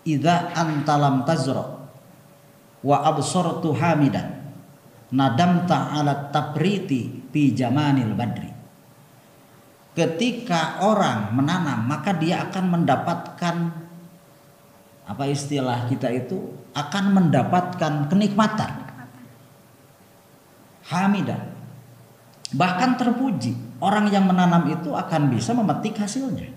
"Idza 0.04 0.52
antalam 0.52 1.24
tazra 1.24 1.88
wa 2.84 2.96
absartu 3.06 3.72
hamidan 3.72 4.39
nadamta 5.14 5.94
ala 5.94 6.30
tapriti 6.30 7.30
fi 7.30 7.54
jamanil 7.54 8.14
badri." 8.14 8.50
Ketika 9.90 10.80
orang 10.86 11.34
menanam, 11.34 11.84
maka 11.84 12.14
dia 12.14 12.46
akan 12.46 12.64
mendapatkan 12.78 13.56
apa 15.10 15.24
istilah 15.26 15.90
kita 15.90 16.06
itu 16.14 16.38
akan 16.70 17.04
mendapatkan 17.10 18.06
kenikmatan. 18.06 18.70
Hamidah. 20.86 21.42
Bahkan 22.54 22.90
terpuji, 22.98 23.54
orang 23.82 24.06
yang 24.14 24.30
menanam 24.30 24.70
itu 24.70 24.94
akan 24.94 25.30
bisa 25.34 25.50
memetik 25.54 25.98
hasilnya. 25.98 26.50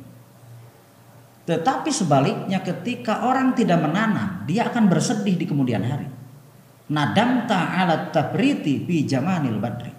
Tetapi 1.44 1.90
sebaliknya 1.92 2.64
ketika 2.64 3.26
orang 3.28 3.58
tidak 3.58 3.84
menanam, 3.84 4.48
dia 4.48 4.70
akan 4.70 4.88
bersedih 4.88 5.36
di 5.36 5.46
kemudian 5.50 5.84
hari. 5.84 6.08
Nadam 6.92 7.48
ta'ala 7.48 8.12
tabriti 8.12 8.84
bi 8.84 9.08
jamanil 9.08 9.62
badri. 9.62 9.94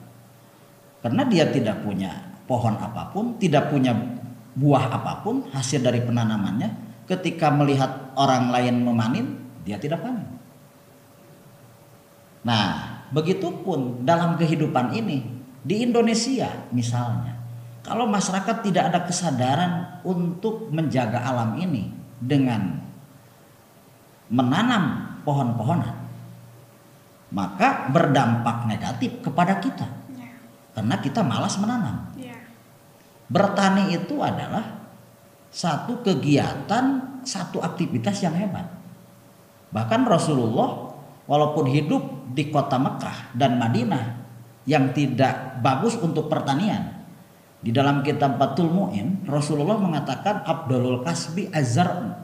Karena 1.01 1.25
dia 1.25 1.49
tidak 1.49 1.81
punya 1.81 2.13
pohon 2.45 2.77
apa 2.77 3.09
pun, 3.13 3.41
tidak 3.41 3.73
punya 3.73 3.97
buah 4.53 4.93
apa 4.93 5.25
pun 5.25 5.49
hasil 5.49 5.81
dari 5.81 6.05
penanamannya, 6.05 7.01
ketika 7.09 7.49
melihat 7.49 8.13
orang 8.17 8.53
lain 8.53 8.85
memanen, 8.85 9.27
dia 9.65 9.81
tidak 9.81 10.05
panen. 10.05 10.29
Nah, 12.45 13.01
begitupun 13.13 14.05
dalam 14.05 14.37
kehidupan 14.37 14.93
ini, 14.93 15.25
di 15.65 15.81
Indonesia 15.81 16.69
misalnya, 16.77 17.41
kalau 17.81 18.05
masyarakat 18.05 18.65
tidak 18.65 18.93
ada 18.93 19.01
kesadaran 19.09 19.73
untuk 20.05 20.69
menjaga 20.69 21.25
alam 21.25 21.57
ini 21.57 21.89
dengan 22.21 22.81
menanam 24.29 25.17
pohon-pohonan, 25.25 26.04
maka 27.35 27.91
berdampak 27.91 28.71
negatif 28.71 29.19
kepada 29.19 29.59
kita. 29.59 29.91
Ya. 30.15 30.31
Karena 30.71 30.97
kita 31.03 31.27
malas 31.27 31.59
menanam. 31.59 32.15
Ya. 32.15 32.39
Bertani 33.27 33.91
itu 33.91 34.23
adalah 34.23 34.87
satu 35.51 35.99
kegiatan, 36.07 37.19
satu 37.27 37.59
aktivitas 37.59 38.23
yang 38.23 38.39
hebat. 38.39 38.71
Bahkan 39.75 40.07
Rasulullah 40.07 40.95
walaupun 41.27 41.67
hidup 41.67 42.31
di 42.31 42.55
kota 42.55 42.79
Mekah 42.79 43.35
dan 43.35 43.59
Madinah 43.59 44.23
yang 44.71 44.95
tidak 44.95 45.59
bagus 45.59 45.99
untuk 45.99 46.31
pertanian. 46.31 47.03
Di 47.65 47.73
dalam 47.73 48.05
kitab 48.05 48.37
Batul 48.37 48.69
Mu'in, 48.69 49.25
Rasulullah 49.25 49.81
mengatakan 49.81 50.45
Abdulul 50.45 51.01
Kasbi 51.01 51.49
Azar 51.49 52.21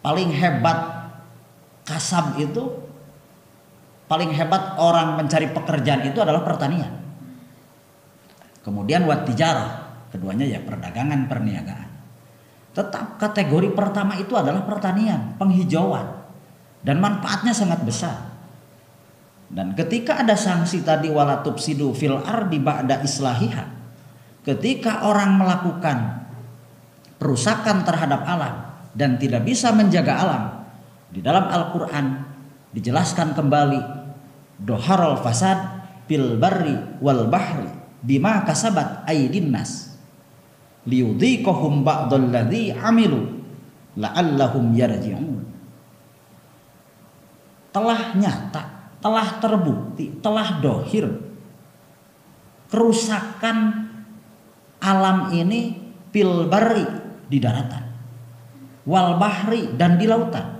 paling 0.00 0.32
hebat 0.32 1.12
kasab 1.84 2.36
itu 2.40 2.83
paling 4.06 4.30
hebat 4.32 4.76
orang 4.76 5.16
mencari 5.16 5.50
pekerjaan 5.50 6.04
itu 6.04 6.18
adalah 6.20 6.44
pertanian. 6.44 6.92
Kemudian 8.64 9.04
wat 9.04 9.28
tijarah, 9.28 9.92
keduanya 10.08 10.48
ya 10.48 10.60
perdagangan 10.64 11.28
perniagaan. 11.28 11.90
Tetap 12.74 13.20
kategori 13.20 13.70
pertama 13.76 14.16
itu 14.18 14.34
adalah 14.34 14.66
pertanian, 14.66 15.36
penghijauan 15.36 16.24
dan 16.82 16.98
manfaatnya 16.98 17.52
sangat 17.54 17.80
besar. 17.86 18.34
Dan 19.52 19.76
ketika 19.78 20.18
ada 20.18 20.34
sanksi 20.34 20.82
tadi 20.82 21.12
walatub 21.12 21.60
sidu 21.60 21.94
fil 21.94 22.18
ardi 22.18 22.58
ba'da 22.58 23.04
islahiha. 23.04 23.64
Ketika 24.44 25.08
orang 25.08 25.40
melakukan 25.40 26.24
perusakan 27.16 27.80
terhadap 27.88 28.20
alam 28.28 28.76
dan 28.92 29.16
tidak 29.16 29.48
bisa 29.48 29.72
menjaga 29.72 30.12
alam. 30.20 30.42
Di 31.08 31.24
dalam 31.24 31.48
Al-Qur'an 31.48 32.33
dijelaskan 32.74 33.38
kembali 33.38 33.80
doharul 34.58 35.22
fasad 35.22 35.86
fil 36.10 36.36
barri 36.36 36.98
wal 36.98 37.30
bahri 37.30 37.70
bima 38.02 38.42
kasabat 38.42 39.06
aydin 39.08 39.54
nas 39.54 39.94
liyudhiqahum 40.84 41.86
ba'dal 41.86 42.28
ladzi 42.28 42.74
amilu 42.74 43.40
la'allahum 43.96 44.74
yarji'un 44.74 45.46
telah 47.72 48.12
nyata 48.18 48.74
telah 49.04 49.36
terbukti, 49.36 50.16
telah 50.24 50.64
dohir 50.64 51.04
kerusakan 52.72 53.84
alam 54.80 55.28
ini 55.36 55.76
pilbari 56.08 56.88
di 57.28 57.36
daratan, 57.36 57.84
wal 58.88 59.20
bahri 59.20 59.76
dan 59.76 60.00
di 60.00 60.08
lautan. 60.08 60.53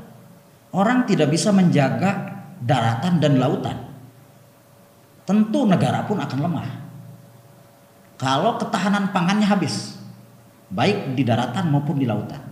Orang 0.75 1.07
tidak 1.07 1.31
bisa 1.31 1.55
menjaga 1.55 2.43
daratan 2.59 3.23
dan 3.23 3.39
lautan. 3.39 3.79
Tentu 5.23 5.65
negara 5.71 6.03
pun 6.03 6.19
akan 6.19 6.39
lemah. 6.43 6.69
Kalau 8.19 8.59
ketahanan 8.59 9.15
pangannya 9.15 9.47
habis, 9.47 9.95
baik 10.75 11.15
di 11.15 11.23
daratan 11.23 11.71
maupun 11.71 11.95
di 11.95 12.07
lautan. 12.11 12.43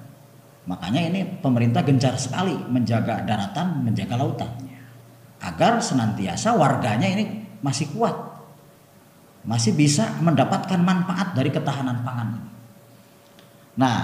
Makanya 0.70 1.02
ini 1.10 1.26
pemerintah 1.42 1.82
gencar 1.82 2.14
sekali 2.14 2.54
menjaga 2.54 3.26
daratan, 3.26 3.82
menjaga 3.82 4.14
lautan 4.14 4.50
agar 5.42 5.82
senantiasa 5.82 6.54
warganya 6.54 7.10
ini 7.10 7.24
masih 7.58 7.90
kuat, 7.90 8.14
masih 9.42 9.74
bisa 9.74 10.14
mendapatkan 10.22 10.78
manfaat 10.78 11.34
dari 11.34 11.50
ketahanan 11.50 12.06
pangan. 12.06 12.38
Nah, 13.74 13.98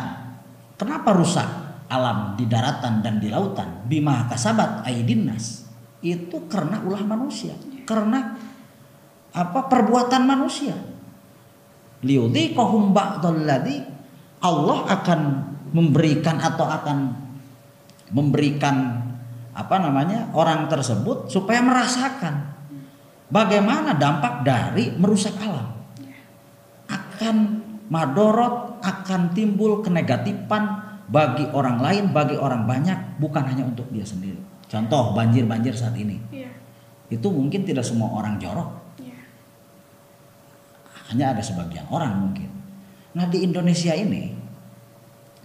kenapa 0.74 1.14
rusak 1.14 1.46
alam 1.88 2.36
di 2.36 2.44
daratan 2.44 3.00
dan 3.00 3.18
di 3.18 3.32
lautan? 3.32 3.88
Bima 3.88 4.28
kasabat 4.28 4.84
aidinnas 4.84 5.68
itu 6.04 6.46
karena 6.46 6.78
ulah 6.84 7.02
manusia, 7.02 7.56
karena 7.82 8.38
apa 9.34 9.60
perbuatan 9.66 10.22
manusia. 10.24 10.76
Liudi 11.98 12.54
kohum 12.54 12.94
Allah 14.38 14.78
akan 14.86 15.20
memberikan 15.74 16.38
atau 16.38 16.66
akan 16.70 16.98
memberikan 18.14 19.02
apa 19.58 19.76
namanya 19.82 20.30
orang 20.32 20.70
tersebut 20.70 21.26
supaya 21.26 21.58
merasakan 21.58 22.54
bagaimana 23.26 23.98
dampak 23.98 24.46
dari 24.46 24.94
merusak 24.94 25.34
alam 25.42 25.74
akan 26.86 27.36
madorot 27.90 28.78
akan 28.80 29.34
timbul 29.34 29.82
kenegatifan 29.82 30.87
bagi 31.08 31.48
orang 31.56 31.80
lain 31.80 32.04
bagi 32.12 32.36
orang 32.36 32.68
banyak 32.68 33.20
bukan 33.20 33.44
hanya 33.48 33.64
untuk 33.64 33.88
dia 33.88 34.04
sendiri 34.04 34.38
contoh 34.68 35.16
banjir-banjir 35.16 35.72
saat 35.72 35.96
ini 35.96 36.20
yeah. 36.28 36.52
itu 37.08 37.28
mungkin 37.32 37.64
tidak 37.64 37.84
semua 37.84 38.12
orang 38.12 38.36
jorok 38.36 38.68
yeah. 39.00 39.24
hanya 41.12 41.32
ada 41.32 41.42
sebagian 41.42 41.88
orang 41.88 42.12
mungkin 42.16 42.52
nah 43.16 43.24
di 43.24 43.40
Indonesia 43.40 43.96
ini 43.96 44.36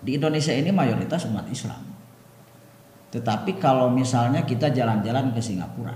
di 0.03 0.19
Indonesia 0.19 0.51
ini 0.51 0.69
mayoritas 0.75 1.23
umat 1.31 1.47
Islam 1.47 1.93
tetapi 3.13 3.61
kalau 3.61 3.93
misalnya 3.93 4.41
kita 4.41 4.73
jalan-jalan 4.73 5.37
ke 5.37 5.41
Singapura, 5.45 5.93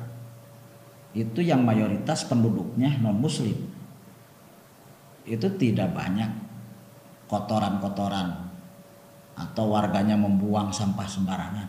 itu 1.18 1.42
yang 1.42 1.66
mayoritas 1.66 2.30
penduduknya 2.30 2.94
non 3.02 3.18
muslim. 3.18 3.58
Itu 5.26 5.50
tidak 5.58 5.98
banyak 5.98 6.30
kotoran-kotoran 7.26 8.47
atau 9.38 9.70
warganya 9.70 10.18
membuang 10.18 10.74
sampah 10.74 11.06
sembarangan. 11.06 11.68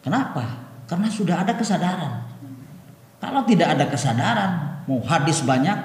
Kenapa? 0.00 0.44
Karena 0.88 1.12
sudah 1.12 1.44
ada 1.44 1.52
kesadaran. 1.52 2.24
Kalau 3.20 3.44
tidak 3.44 3.76
ada 3.76 3.84
kesadaran, 3.84 4.80
mau 4.88 5.04
hadis 5.04 5.44
banyak, 5.44 5.76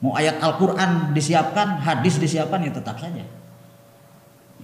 mau 0.00 0.16
ayat 0.16 0.40
Al-Quran 0.40 1.12
disiapkan, 1.12 1.76
hadis 1.84 2.16
disiapkan 2.16 2.64
ya 2.64 2.72
tetap 2.72 2.96
saja 2.96 3.20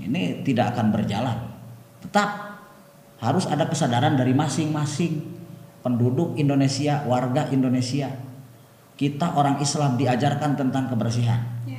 ini 0.00 0.44
tidak 0.44 0.76
akan 0.76 0.92
berjalan. 0.92 1.38
Tetap 2.04 2.28
harus 3.20 3.48
ada 3.48 3.64
kesadaran 3.64 4.14
dari 4.14 4.36
masing-masing 4.36 5.24
penduduk 5.80 6.36
Indonesia, 6.36 7.00
warga 7.08 7.48
Indonesia. 7.48 8.12
Kita 8.96 9.36
orang 9.36 9.60
Islam 9.60 10.00
diajarkan 10.00 10.56
tentang 10.56 10.88
kebersihan. 10.88 11.40
Ya. 11.68 11.75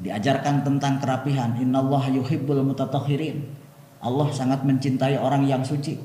Diajarkan 0.00 0.64
tentang 0.64 0.96
kerapihan. 1.00 1.52
Innallaha 1.60 2.08
yuhibbul 2.08 2.64
mutatahhirin. 2.64 3.44
Allah 4.00 4.32
sangat 4.32 4.64
mencintai 4.64 5.20
orang 5.20 5.44
yang 5.44 5.60
suci, 5.60 6.00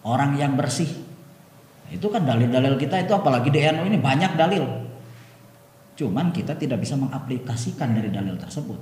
orang 0.00 0.32
yang 0.40 0.56
bersih. 0.56 0.88
Itu 1.92 2.08
kan 2.08 2.24
dalil-dalil 2.24 2.80
kita 2.80 3.04
itu 3.04 3.12
apalagi 3.12 3.52
di 3.52 3.60
NU 3.68 3.84
ini 3.84 4.00
banyak 4.00 4.32
dalil. 4.32 4.64
Cuman 5.94 6.32
kita 6.32 6.56
tidak 6.56 6.80
bisa 6.80 6.96
mengaplikasikan 6.96 7.92
dari 7.92 8.08
dalil 8.08 8.34
tersebut. 8.40 8.80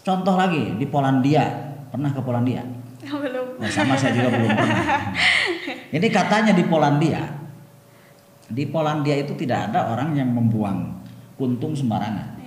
Contoh 0.00 0.34
lagi 0.34 0.80
di 0.80 0.88
Polandia, 0.88 1.44
pernah 1.92 2.08
ke 2.08 2.20
Polandia? 2.24 2.64
Belum. 2.98 3.60
Nah, 3.60 3.70
sama 3.70 3.94
saya 3.94 4.16
juga 4.16 4.32
belum 4.32 4.50
pernah. 4.52 4.80
Ini 5.88 6.08
katanya 6.12 6.52
di 6.52 6.64
Polandia, 6.66 7.22
di 8.48 8.64
Polandia 8.64 9.16
itu 9.20 9.36
tidak 9.36 9.70
ada 9.70 9.92
orang 9.92 10.16
yang 10.16 10.32
membuang 10.32 11.04
kuntung 11.36 11.76
sembarangan. 11.76 12.37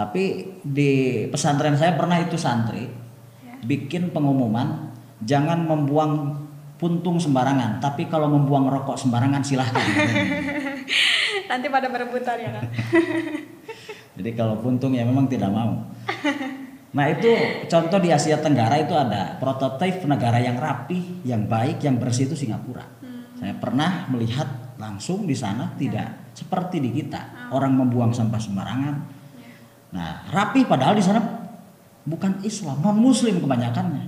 Tapi 0.00 0.48
di 0.64 1.24
pesantren 1.28 1.76
saya 1.76 1.92
pernah 1.92 2.16
itu 2.16 2.40
santri 2.40 2.88
iya. 2.88 3.60
bikin 3.60 4.16
pengumuman 4.16 4.96
jangan 5.20 5.68
membuang 5.68 6.40
puntung 6.80 7.20
sembarangan, 7.20 7.76
tapi 7.84 8.08
kalau 8.08 8.32
membuang 8.32 8.72
rokok 8.72 8.96
sembarangan 8.96 9.44
silahkan. 9.44 9.84
Nanti 11.52 11.68
pada 11.68 11.92
berebutan 11.92 12.40
ya 12.40 12.50
kan. 12.56 12.64
Jadi 14.16 14.30
kalau 14.32 14.56
puntung 14.64 14.96
ya 14.96 15.04
memang 15.04 15.28
tidak 15.28 15.52
mau. 15.52 15.84
Nah 16.96 17.06
itu 17.12 17.28
contoh 17.68 18.00
di 18.00 18.08
Asia 18.08 18.40
Tenggara 18.40 18.80
itu 18.80 18.96
ada 18.96 19.36
prototipe 19.36 20.08
negara 20.08 20.40
yang 20.40 20.56
rapi, 20.56 21.20
yang 21.28 21.44
baik, 21.44 21.84
yang 21.84 22.00
bersih 22.00 22.24
itu 22.24 22.40
Singapura. 22.40 22.88
Hmm. 23.04 23.36
Saya 23.36 23.52
pernah 23.60 24.08
melihat 24.08 24.48
langsung 24.80 25.28
di 25.28 25.36
sana 25.36 25.76
tidak 25.76 26.32
seperti 26.32 26.80
di 26.80 26.88
kita 26.96 27.52
orang 27.52 27.76
membuang 27.76 28.16
sampah 28.16 28.40
sembarangan. 28.40 29.19
Nah, 29.90 30.26
rapi 30.30 30.62
padahal 30.66 30.94
di 30.94 31.04
sana 31.04 31.18
bukan 32.06 32.42
Islam, 32.46 32.78
non 32.80 32.98
Muslim 32.98 33.42
kebanyakannya. 33.42 34.04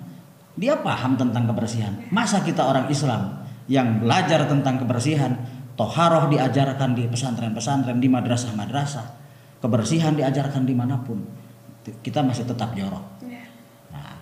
Dia 0.54 0.78
paham 0.78 1.16
tentang 1.16 1.48
kebersihan. 1.48 1.96
Masa 2.12 2.44
kita 2.44 2.62
orang 2.62 2.86
Islam 2.92 3.42
yang 3.66 4.02
belajar 4.02 4.44
tentang 4.46 4.78
kebersihan, 4.78 5.32
toharoh 5.74 6.28
diajarkan 6.28 6.92
di 6.92 7.08
pesantren-pesantren, 7.08 7.98
di 7.98 8.08
madrasah-madrasah, 8.12 9.06
kebersihan 9.64 10.12
diajarkan 10.12 10.68
di 10.68 10.74
mana 10.76 11.00
pun, 11.00 11.24
kita 12.04 12.20
masih 12.20 12.44
tetap 12.44 12.76
jorok. 12.76 13.24
Ya. 13.24 13.48
Nah, 13.90 14.20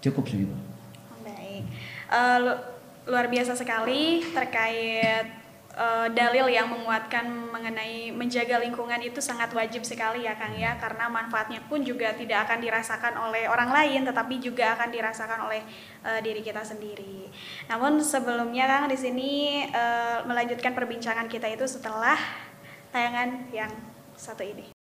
cukup 0.00 0.24
segitu. 0.24 0.56
Baik. 1.20 1.68
Lu- 2.42 2.62
luar 3.06 3.30
biasa 3.30 3.54
sekali 3.54 4.18
terkait 4.34 5.45
eh, 5.76 6.08
dalil 6.16 6.48
yang 6.48 6.72
menguatkan 6.72 7.28
mengenai 7.52 8.10
menjaga 8.10 8.58
lingkungan 8.64 8.98
itu 9.04 9.20
sangat 9.20 9.52
wajib 9.52 9.84
sekali 9.84 10.24
ya 10.24 10.34
Kang 10.34 10.56
ya 10.56 10.80
karena 10.80 11.06
manfaatnya 11.06 11.60
pun 11.68 11.84
juga 11.84 12.16
tidak 12.16 12.48
akan 12.48 12.58
dirasakan 12.64 13.14
oleh 13.28 13.44
orang 13.46 13.70
lain 13.70 14.00
tetapi 14.08 14.40
juga 14.40 14.74
akan 14.74 14.88
dirasakan 14.88 15.46
oleh 15.46 15.62
eh, 16.02 16.20
diri 16.24 16.40
kita 16.40 16.64
sendiri. 16.64 17.28
Namun 17.68 18.00
sebelumnya 18.00 18.64
Kang 18.66 18.88
di 18.88 18.98
sini 18.98 19.32
eh, 19.68 20.18
melanjutkan 20.24 20.72
perbincangan 20.72 21.28
kita 21.28 21.46
itu 21.52 21.68
setelah 21.68 22.16
tayangan 22.90 23.52
yang 23.52 23.72
satu 24.16 24.42
ini. 24.42 24.75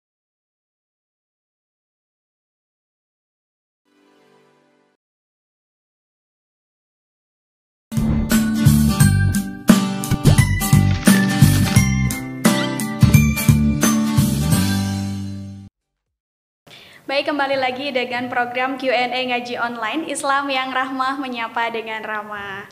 Baik, 17.05 17.29
kembali 17.29 17.61
lagi 17.61 17.93
dengan 17.93 18.25
program 18.33 18.81
Q&A 18.81 19.05
Ngaji 19.29 19.61
Online 19.61 20.09
Islam 20.09 20.49
yang 20.49 20.73
Rahmah 20.73 21.21
Menyapa 21.21 21.69
dengan 21.69 22.01
Ramah. 22.01 22.65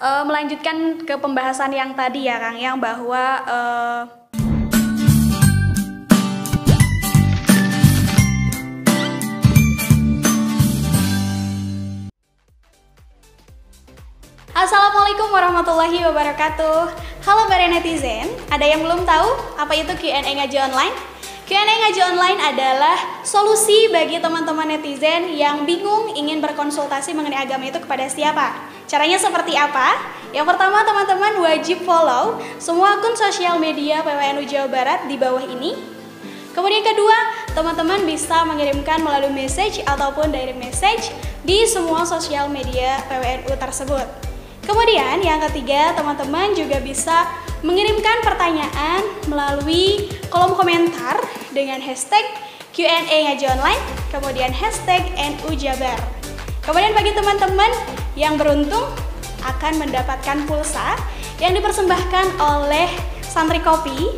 Eh, 0.00 0.24
melanjutkan 0.24 1.04
ke 1.04 1.12
pembahasan 1.20 1.76
yang 1.76 1.92
tadi 1.92 2.24
ya 2.24 2.40
Kang, 2.40 2.56
yang 2.56 2.80
bahwa 2.80 3.44
eh, 3.44 4.00
Assalamualaikum 14.56 15.28
warahmatullahi 15.28 16.00
wabarakatuh. 16.00 16.96
Halo 17.28 17.44
para 17.44 17.68
netizen, 17.68 18.24
ada 18.48 18.64
yang 18.64 18.80
belum 18.80 19.04
tahu 19.04 19.60
apa 19.60 19.76
itu 19.76 19.92
Q&A 20.00 20.24
Ngaji 20.24 20.64
Online? 20.64 21.15
Q&A 21.46 21.62
Ngaji 21.62 22.02
Online 22.02 22.40
adalah 22.42 23.22
solusi 23.22 23.86
bagi 23.94 24.18
teman-teman 24.18 24.66
netizen 24.66 25.30
yang 25.30 25.62
bingung 25.62 26.10
ingin 26.18 26.42
berkonsultasi 26.42 27.14
mengenai 27.14 27.46
agama 27.46 27.70
itu 27.70 27.78
kepada 27.78 28.10
siapa. 28.10 28.66
Caranya 28.90 29.14
seperti 29.14 29.54
apa? 29.54 29.94
Yang 30.34 30.50
pertama 30.50 30.82
teman-teman 30.82 31.38
wajib 31.46 31.86
follow 31.86 32.42
semua 32.58 32.98
akun 32.98 33.14
sosial 33.14 33.62
media 33.62 34.02
PWNU 34.02 34.42
Jawa 34.42 34.66
Barat 34.66 35.06
di 35.06 35.14
bawah 35.14 35.46
ini. 35.46 35.78
Kemudian 36.50 36.82
kedua, 36.82 37.14
teman-teman 37.54 38.02
bisa 38.02 38.42
mengirimkan 38.42 39.06
melalui 39.06 39.30
message 39.30 39.86
ataupun 39.86 40.34
direct 40.34 40.58
message 40.58 41.14
di 41.46 41.62
semua 41.62 42.02
sosial 42.02 42.50
media 42.50 42.98
PWNU 43.06 43.54
tersebut. 43.54 44.06
Kemudian 44.66 45.22
yang 45.22 45.38
ketiga, 45.46 45.94
teman-teman 45.94 46.58
juga 46.58 46.82
bisa 46.82 47.45
mengirimkan 47.66 48.22
pertanyaan 48.22 49.02
melalui 49.26 50.06
kolom 50.30 50.54
komentar 50.54 51.18
dengan 51.50 51.82
hashtag 51.82 52.22
Q&A 52.70 53.26
Ngaji 53.26 53.46
Online, 53.58 53.82
kemudian 54.14 54.54
hashtag 54.54 55.02
NU 55.18 55.50
Jabar. 55.58 55.98
Kemudian 56.62 56.94
bagi 56.94 57.10
teman-teman 57.10 57.72
yang 58.14 58.38
beruntung 58.38 58.86
akan 59.42 59.82
mendapatkan 59.82 60.46
pulsa 60.46 60.94
yang 61.42 61.58
dipersembahkan 61.58 62.38
oleh 62.38 62.86
Santri 63.26 63.58
Kopi 63.58 64.14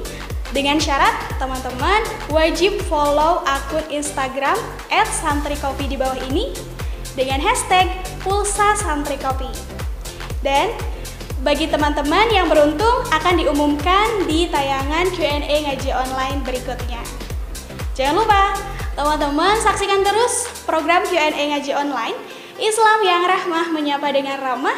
dengan 0.53 0.81
syarat 0.81 1.13
teman-teman 1.37 2.05
wajib 2.33 2.81
follow 2.89 3.45
akun 3.45 3.85
Instagram 3.93 4.57
@santrikopi 4.93 5.89
di 5.89 5.97
bawah 5.97 6.17
ini 6.29 6.53
dengan 7.13 7.41
hashtag 7.41 7.89
pulsa 8.25 8.73
santri 8.81 9.21
kopi. 9.21 9.51
Dan 10.41 10.73
bagi 11.42 11.70
teman-teman 11.70 12.27
yang 12.35 12.51
beruntung 12.51 13.07
akan 13.14 13.35
diumumkan 13.38 14.27
di 14.27 14.51
tayangan 14.51 15.07
Q&A 15.14 15.70
ngaji 15.70 15.90
online 15.94 16.42
berikutnya. 16.42 17.03
Jangan 17.94 18.14
lupa, 18.18 18.59
teman-teman 18.98 19.55
saksikan 19.62 20.03
terus 20.03 20.51
program 20.66 21.07
Q&A 21.07 21.31
ngaji 21.31 21.72
online 21.79 22.18
Islam 22.59 22.98
yang 23.07 23.22
rahmah 23.22 23.70
menyapa 23.70 24.11
dengan 24.11 24.42
ramah 24.42 24.74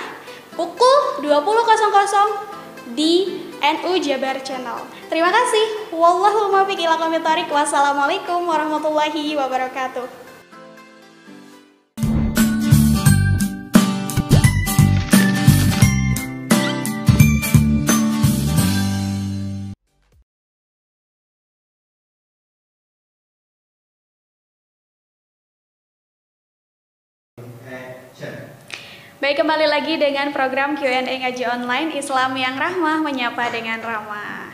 pukul 0.52 1.24
20.00 1.24 2.92
di 2.92 3.40
NU 3.60 3.92
Jabar 4.04 4.36
Channel. 4.44 4.84
Terima 5.08 5.32
kasih. 5.32 5.88
Wallahul 5.96 6.52
muwaffiq 6.52 6.80
ila. 6.84 7.00
Wassalamualaikum 7.48 8.44
warahmatullahi 8.44 9.32
wabarakatuh. 9.32 10.19
Baik, 29.30 29.46
kembali 29.46 29.66
lagi 29.70 29.94
dengan 29.94 30.34
program 30.34 30.74
Q&A 30.74 31.06
Ngaji 31.06 31.46
Online 31.46 31.94
Islam 31.94 32.34
yang 32.34 32.58
Rahmah 32.58 32.98
Menyapa 32.98 33.46
dengan 33.54 33.78
Ramah. 33.78 34.50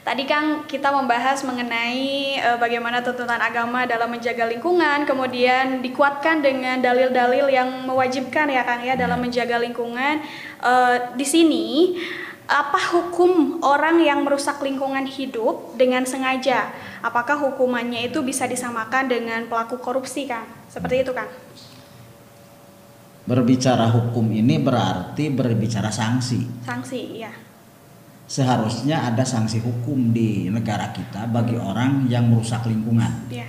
Tadi 0.00 0.24
Kang 0.24 0.64
kita 0.64 0.88
membahas 0.88 1.44
mengenai 1.44 2.40
eh, 2.40 2.56
bagaimana 2.56 3.04
tuntutan 3.04 3.36
agama 3.36 3.84
dalam 3.84 4.08
menjaga 4.08 4.48
lingkungan, 4.48 5.04
kemudian 5.04 5.84
dikuatkan 5.84 6.40
dengan 6.40 6.80
dalil-dalil 6.80 7.52
yang 7.52 7.68
mewajibkan 7.84 8.48
ya 8.48 8.64
Kang 8.64 8.80
ya 8.80 8.96
dalam 8.96 9.20
menjaga 9.20 9.60
lingkungan. 9.60 10.24
Eh, 10.56 10.96
di 11.20 11.26
sini 11.28 11.64
apa 12.48 12.80
hukum 12.96 13.60
orang 13.60 14.00
yang 14.00 14.24
merusak 14.24 14.56
lingkungan 14.64 15.04
hidup 15.04 15.76
dengan 15.76 16.08
sengaja? 16.08 16.72
Apakah 17.04 17.36
hukumannya 17.44 18.08
itu 18.08 18.24
bisa 18.24 18.48
disamakan 18.48 19.04
dengan 19.04 19.44
pelaku 19.52 19.76
korupsi 19.76 20.24
Kang? 20.24 20.48
Seperti 20.72 21.04
itu 21.04 21.12
Kang? 21.12 21.28
Berbicara 23.24 23.88
hukum 23.88 24.28
ini 24.28 24.60
berarti 24.60 25.32
berbicara 25.32 25.88
sanksi. 25.88 26.44
Sanksi, 26.60 27.24
ya. 27.24 27.32
Seharusnya 28.24 29.08
ada 29.12 29.24
sanksi 29.24 29.60
hukum 29.60 30.12
di 30.12 30.48
negara 30.48 30.92
kita 30.92 31.28
bagi 31.28 31.56
orang 31.60 32.08
yang 32.08 32.28
merusak 32.32 32.64
lingkungan 32.64 33.28
Ya, 33.28 33.44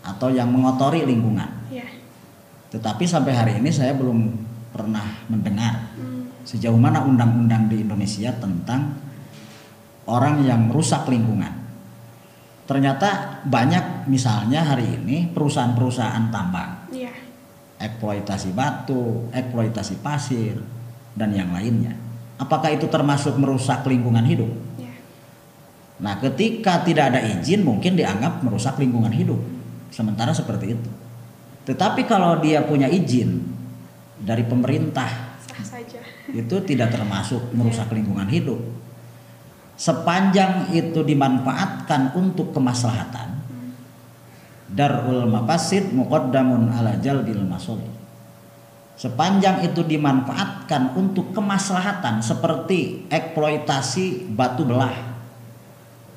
atau 0.00 0.32
yang 0.32 0.48
mengotori 0.48 1.04
lingkungan. 1.04 1.68
ya. 1.68 1.84
Tetapi 2.72 3.04
sampai 3.04 3.32
hari 3.36 3.52
ini 3.60 3.68
saya 3.68 3.92
belum 3.96 4.32
pernah 4.72 5.04
mendengar 5.28 5.92
Hmm, 5.94 6.26
sejauh 6.42 6.76
mana 6.80 7.04
undang-undang 7.04 7.68
di 7.68 7.84
Indonesia 7.84 8.32
tentang 8.40 8.96
orang 10.08 10.40
yang 10.44 10.68
merusak 10.68 11.04
lingkungan. 11.08 11.52
Ternyata 12.64 13.40
banyak 13.44 14.08
misalnya 14.08 14.64
hari 14.64 14.88
ini 15.04 15.28
perusahaan-perusahaan 15.36 16.32
tambang, 16.32 16.88
ya. 16.96 17.03
Eksploitasi 17.78 18.54
batu, 18.54 19.28
eksploitasi 19.34 20.00
pasir 20.00 20.58
dan 21.14 21.30
yang 21.34 21.50
lainnya. 21.54 21.94
Apakah 22.38 22.74
itu 22.74 22.90
termasuk 22.90 23.38
merusak 23.38 23.86
lingkungan 23.86 24.26
hidup? 24.26 24.50
Ya. 24.78 24.90
Nah, 26.02 26.18
ketika 26.18 26.82
tidak 26.82 27.14
ada 27.14 27.20
izin 27.22 27.62
mungkin 27.62 27.94
dianggap 27.94 28.42
merusak 28.42 28.78
lingkungan 28.82 29.14
hidup. 29.14 29.38
Sementara 29.94 30.34
seperti 30.34 30.74
itu. 30.74 30.90
Tetapi 31.70 32.02
kalau 32.10 32.42
dia 32.42 32.66
punya 32.66 32.90
izin 32.90 33.46
dari 34.18 34.42
pemerintah 34.42 35.38
Sah 35.38 35.78
saja. 35.78 36.02
itu 36.40 36.56
tidak 36.66 36.90
termasuk 36.90 37.54
merusak 37.54 37.86
lingkungan 37.94 38.26
hidup. 38.26 38.58
Sepanjang 39.74 40.70
itu 40.70 41.02
dimanfaatkan 41.02 42.14
untuk 42.14 42.54
kemaslahatan, 42.54 43.33
darul 44.74 45.30
mafasid 45.30 45.94
muqaddamun 45.94 46.74
ala 46.74 46.98
jalbil 46.98 47.46
masolih. 47.46 47.94
Sepanjang 48.94 49.66
itu 49.66 49.82
dimanfaatkan 49.82 50.94
untuk 50.94 51.34
kemaslahatan 51.34 52.22
seperti 52.22 53.06
eksploitasi 53.10 54.30
batu 54.34 54.62
belah, 54.62 54.94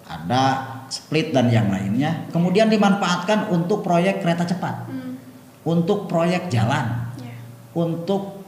ada 0.05 0.43
split 0.85 1.33
dan 1.33 1.49
yang 1.49 1.73
lainnya, 1.73 2.29
kemudian 2.29 2.69
dimanfaatkan 2.69 3.49
untuk 3.49 3.81
proyek 3.81 4.21
kereta 4.21 4.45
cepat, 4.45 4.85
Hmm, 4.89 5.17
untuk 5.65 6.05
proyek 6.05 6.53
jalan, 6.53 7.09
ya. 7.17 7.33
untuk 7.73 8.45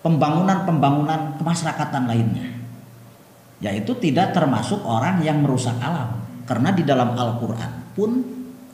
pembangunan-pembangunan 0.00 1.36
kemasyarakatan 1.40 2.04
lainnya. 2.08 2.48
yaitu 3.62 3.94
tidak 4.02 4.34
termasuk 4.34 4.82
orang 4.82 5.22
yang 5.22 5.38
merusak 5.38 5.78
alam 5.78 6.18
karena 6.50 6.74
di 6.74 6.82
dalam 6.82 7.14
Al-Qur'an 7.14 7.94
pun 7.94 8.10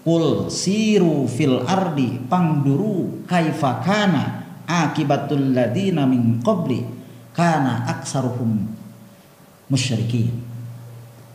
kul 0.09 0.49
siru 0.49 1.29
fil 1.29 1.61
ardi 1.69 2.17
pangduru 2.17 3.29
kaifa 3.29 3.85
kana 3.85 4.25
akibatul 4.65 5.53
ladina 5.53 6.09
min 6.09 6.41
qabli 6.41 6.81
kana 7.37 7.85
aksaruhum 7.93 8.65
musyrikin 9.69 10.33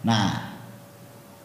nah 0.01 0.57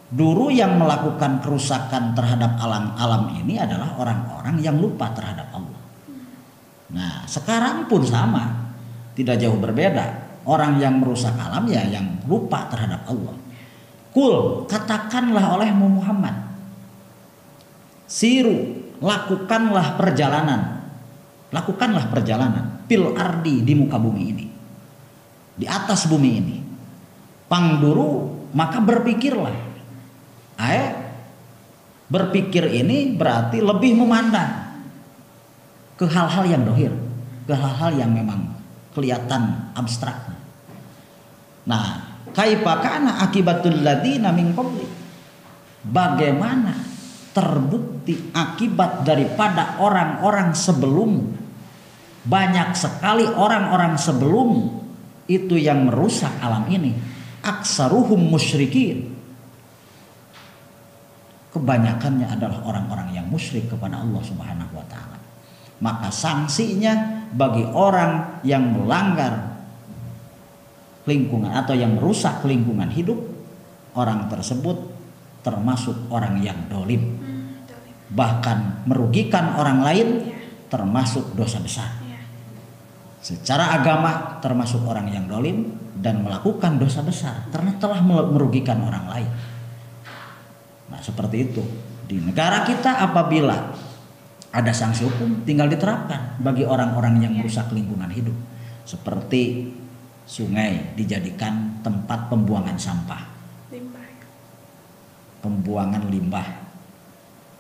dulu 0.08 0.48
yang 0.48 0.80
melakukan 0.80 1.44
kerusakan 1.44 2.16
terhadap 2.16 2.56
alam-alam 2.56 3.36
ini 3.44 3.60
adalah 3.60 3.92
orang-orang 4.00 4.56
yang 4.64 4.80
lupa 4.80 5.12
terhadap 5.12 5.52
Allah 5.52 5.82
nah 6.96 7.28
sekarang 7.28 7.84
pun 7.92 8.08
sama 8.08 8.72
tidak 9.12 9.36
jauh 9.36 9.60
berbeda 9.60 10.28
orang 10.48 10.80
yang 10.80 10.96
merusak 10.96 11.36
alam 11.36 11.68
ya 11.68 11.84
yang 11.84 12.08
lupa 12.24 12.64
terhadap 12.72 13.04
Allah. 13.04 13.36
Kul 14.08 14.64
katakanlah 14.64 15.60
olehmu 15.60 16.00
Muhammad. 16.00 16.47
Siru 18.08 18.88
lakukanlah 19.04 20.00
perjalanan. 20.00 20.80
Lakukanlah 21.52 22.08
perjalanan 22.08 22.88
pil 22.88 23.12
ardi 23.12 23.60
di 23.60 23.76
muka 23.76 24.00
bumi 24.00 24.22
ini. 24.24 24.46
Di 25.54 25.68
atas 25.68 26.08
bumi 26.08 26.30
ini. 26.32 26.56
Pangduru 27.44 28.32
maka 28.56 28.80
berpikirlah. 28.80 29.56
Ae 30.58 30.84
berpikir 32.08 32.64
ini 32.72 33.12
berarti 33.12 33.60
lebih 33.60 34.00
memandang 34.00 34.80
ke 36.00 36.08
hal-hal 36.08 36.44
yang 36.48 36.64
dohir, 36.64 36.92
ke 37.44 37.52
hal-hal 37.52 37.92
yang 37.92 38.10
memang 38.10 38.56
kelihatan 38.96 39.72
abstrak. 39.76 40.16
Nah, 41.68 42.16
kaipakana 42.32 43.20
akibatul 43.20 43.84
ladina 43.84 44.32
min. 44.32 44.56
Bagaimana 45.84 46.88
terbukti 47.38 48.35
akibat 48.35 49.07
daripada 49.07 49.79
orang-orang 49.79 50.51
sebelum. 50.59 51.38
Banyak 52.27 52.74
sekali 52.74 53.22
orang-orang 53.31 53.94
sebelum 53.94 54.74
itu 55.31 55.55
yang 55.55 55.87
merusak 55.87 56.35
alam 56.42 56.66
ini. 56.66 56.98
Aksaruhum 57.46 58.27
musyrikin. 58.27 59.14
Kebanyakannya 61.55 62.27
adalah 62.27 62.59
orang-orang 62.66 63.14
yang 63.14 63.31
musyrik 63.31 63.70
kepada 63.70 64.03
Allah 64.03 64.20
Subhanahu 64.27 64.74
wa 64.74 64.87
taala. 64.90 65.16
Maka 65.79 66.11
sanksinya 66.11 67.22
bagi 67.31 67.62
orang 67.70 68.42
yang 68.42 68.66
melanggar 68.74 69.62
lingkungan 71.07 71.55
atau 71.55 71.79
yang 71.79 71.94
merusak 71.96 72.42
lingkungan 72.42 72.90
hidup 72.90 73.16
orang 73.94 74.27
tersebut 74.27 74.77
termasuk 75.46 75.96
orang 76.12 76.42
yang 76.44 76.68
dolim 76.68 77.27
bahkan 78.08 78.84
merugikan 78.88 79.56
orang 79.60 79.84
lain 79.84 80.08
ya. 80.32 80.38
termasuk 80.72 81.36
dosa 81.36 81.60
besar 81.60 82.00
ya. 82.08 82.20
secara 83.20 83.76
agama 83.76 84.40
termasuk 84.40 84.80
orang 84.88 85.12
yang 85.12 85.28
dolim 85.28 85.76
dan 85.98 86.24
melakukan 86.24 86.80
dosa 86.80 87.04
besar 87.04 87.48
karena 87.52 87.76
telah 87.76 88.00
merugikan 88.04 88.80
orang 88.80 89.04
lain 89.08 89.30
nah 90.88 91.00
seperti 91.04 91.52
itu 91.52 91.62
di 92.08 92.16
negara 92.24 92.64
kita 92.64 93.04
apabila 93.04 93.76
ada 94.48 94.72
sanksi 94.72 95.04
hukum 95.04 95.44
tinggal 95.44 95.68
diterapkan 95.68 96.40
bagi 96.40 96.64
orang-orang 96.64 97.20
yang 97.20 97.32
ya. 97.36 97.44
merusak 97.44 97.68
lingkungan 97.68 98.08
hidup 98.08 98.36
seperti 98.88 99.68
sungai 100.28 100.96
dijadikan 100.96 101.80
tempat 101.80 102.28
pembuangan 102.28 102.76
sampah. 102.76 103.28
Limbah. 103.72 104.08
Pembuangan 105.44 106.08
limbah 106.08 106.67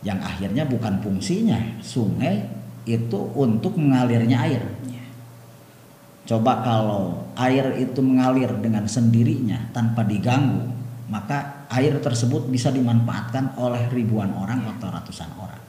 yang 0.06 0.22
akhirnya 0.22 0.62
bukan 0.62 1.02
fungsinya 1.02 1.82
sungai 1.82 2.46
itu 2.86 3.18
untuk 3.34 3.74
mengalirnya 3.74 4.38
air. 4.46 4.62
Ya. 4.86 5.04
Coba 6.28 6.62
kalau 6.62 7.28
air 7.34 7.76
itu 7.80 8.00
mengalir 8.00 8.48
dengan 8.62 8.86
sendirinya 8.86 9.68
tanpa 9.74 10.06
diganggu, 10.06 10.64
maka 11.10 11.66
air 11.72 11.98
tersebut 11.98 12.48
bisa 12.48 12.72
dimanfaatkan 12.72 13.58
oleh 13.58 13.90
ribuan 13.92 14.32
orang 14.32 14.64
ya. 14.64 14.76
atau 14.76 14.88
ratusan 14.88 15.30
orang. 15.36 15.62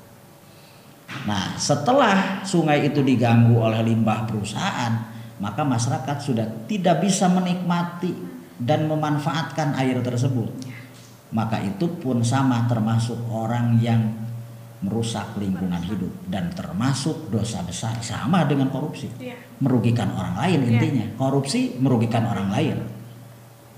Nah, 1.25 1.57
setelah 1.57 2.45
sungai 2.45 2.85
itu 2.85 3.01
diganggu 3.01 3.57
oleh 3.57 3.81
limbah 3.81 4.29
perusahaan, 4.29 5.09
maka 5.41 5.65
masyarakat 5.65 6.17
sudah 6.21 6.47
tidak 6.69 7.01
bisa 7.01 7.25
menikmati 7.31 8.13
dan 8.59 8.85
memanfaatkan 8.85 9.73
air 9.79 9.97
tersebut. 10.05 10.51
Maka 11.29 11.61
itu 11.61 11.85
pun 12.01 12.25
sama 12.25 12.65
termasuk 12.65 13.17
orang 13.29 13.77
yang 13.77 14.01
merusak 14.79 15.35
lingkungan 15.35 15.83
hidup 15.83 16.09
dan 16.31 16.47
termasuk 16.55 17.27
dosa 17.27 17.59
besar 17.67 17.99
sama 17.99 18.47
dengan 18.47 18.71
korupsi. 18.71 19.11
Iya. 19.19 19.35
Merugikan 19.59 20.15
orang 20.15 20.39
lain 20.39 20.59
iya. 20.63 20.69
intinya. 20.73 21.05
Korupsi 21.19 21.75
merugikan 21.83 22.23
orang 22.25 22.49
lain. 22.49 22.77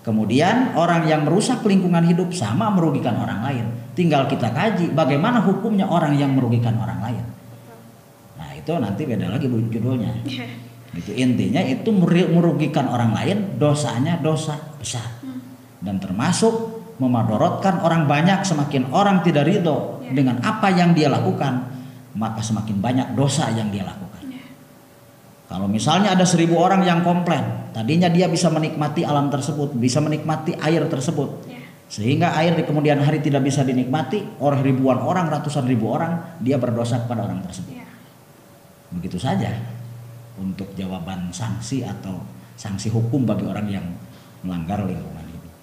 Kemudian 0.01 0.73
orang 0.73 1.05
yang 1.05 1.25
merusak 1.25 1.61
lingkungan 1.61 2.01
hidup 2.05 2.33
sama 2.33 2.73
merugikan 2.73 3.17
orang 3.21 3.41
lain. 3.45 3.65
Tinggal 3.93 4.25
kita 4.29 4.49
kaji 4.49 4.93
bagaimana 4.97 5.41
hukumnya 5.45 5.85
orang 5.85 6.17
yang 6.17 6.33
merugikan 6.33 6.73
orang 6.77 7.01
lain. 7.01 7.25
Nah, 8.37 8.49
itu 8.57 8.71
nanti 8.81 9.01
beda 9.05 9.29
lagi 9.29 9.45
judulnya. 9.45 10.25
Iya. 10.25 10.47
Itu 10.91 11.11
intinya 11.15 11.61
itu 11.63 11.89
merugikan 12.33 12.89
orang 12.89 13.13
lain, 13.13 13.37
dosanya 13.61 14.19
dosa 14.19 14.57
besar. 14.75 15.21
Hmm. 15.23 15.39
Dan 15.79 16.01
termasuk 16.01 16.80
memadorotkan 17.01 17.81
orang 17.81 18.05
banyak 18.05 18.45
semakin 18.45 18.93
orang 18.93 19.25
tidak 19.25 19.49
ridho 19.49 20.05
ya. 20.05 20.13
dengan 20.13 20.37
apa 20.45 20.69
yang 20.69 20.93
dia 20.93 21.09
lakukan, 21.09 21.65
maka 22.13 22.45
semakin 22.45 22.77
banyak 22.77 23.07
dosa 23.17 23.49
yang 23.49 23.73
dia 23.73 23.81
lakukan. 23.81 24.29
Ya. 24.29 24.45
Kalau 25.49 25.65
misalnya 25.65 26.13
ada 26.13 26.21
seribu 26.29 26.61
orang 26.61 26.85
yang 26.85 27.01
komplain, 27.01 27.73
tadinya 27.73 28.05
dia 28.05 28.29
bisa 28.29 28.53
menikmati 28.53 29.01
alam 29.01 29.33
tersebut, 29.33 29.73
bisa 29.73 29.97
menikmati 29.97 30.53
air 30.61 30.85
tersebut, 30.85 31.49
ya. 31.49 31.57
sehingga 31.89 32.37
air 32.37 32.53
di 32.53 32.61
kemudian 32.69 33.01
hari 33.01 33.17
tidak 33.25 33.41
bisa 33.49 33.65
dinikmati 33.65 34.37
oleh 34.37 34.61
ribuan 34.61 35.01
orang, 35.01 35.25
ratusan 35.25 35.65
ribu 35.65 35.89
orang, 35.89 36.37
dia 36.37 36.61
berdosa 36.61 37.01
kepada 37.01 37.25
orang 37.25 37.41
tersebut. 37.41 37.81
Ya. 37.81 37.89
Begitu 38.93 39.17
saja 39.17 39.57
untuk 40.37 40.69
jawaban 40.77 41.33
sanksi 41.33 41.81
atau 41.81 42.21
sanksi 42.61 42.93
hukum 42.93 43.25
bagi 43.25 43.49
orang 43.49 43.67
yang 43.73 43.85
melanggar 44.45 44.85
lingkungan 44.85 45.25
hidup. 45.25 45.53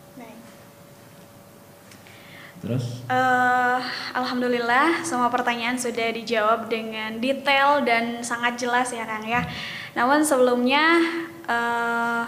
Terus? 2.59 3.07
Uh, 3.07 3.79
Alhamdulillah 4.19 5.07
semua 5.07 5.31
pertanyaan 5.31 5.79
sudah 5.79 6.11
dijawab 6.11 6.67
dengan 6.67 7.23
detail 7.23 7.87
dan 7.87 8.27
sangat 8.27 8.59
jelas 8.59 8.91
ya 8.91 9.07
Kang 9.07 9.23
ya. 9.23 9.47
Namun 9.95 10.27
sebelumnya 10.27 10.99
uh, 11.47 12.27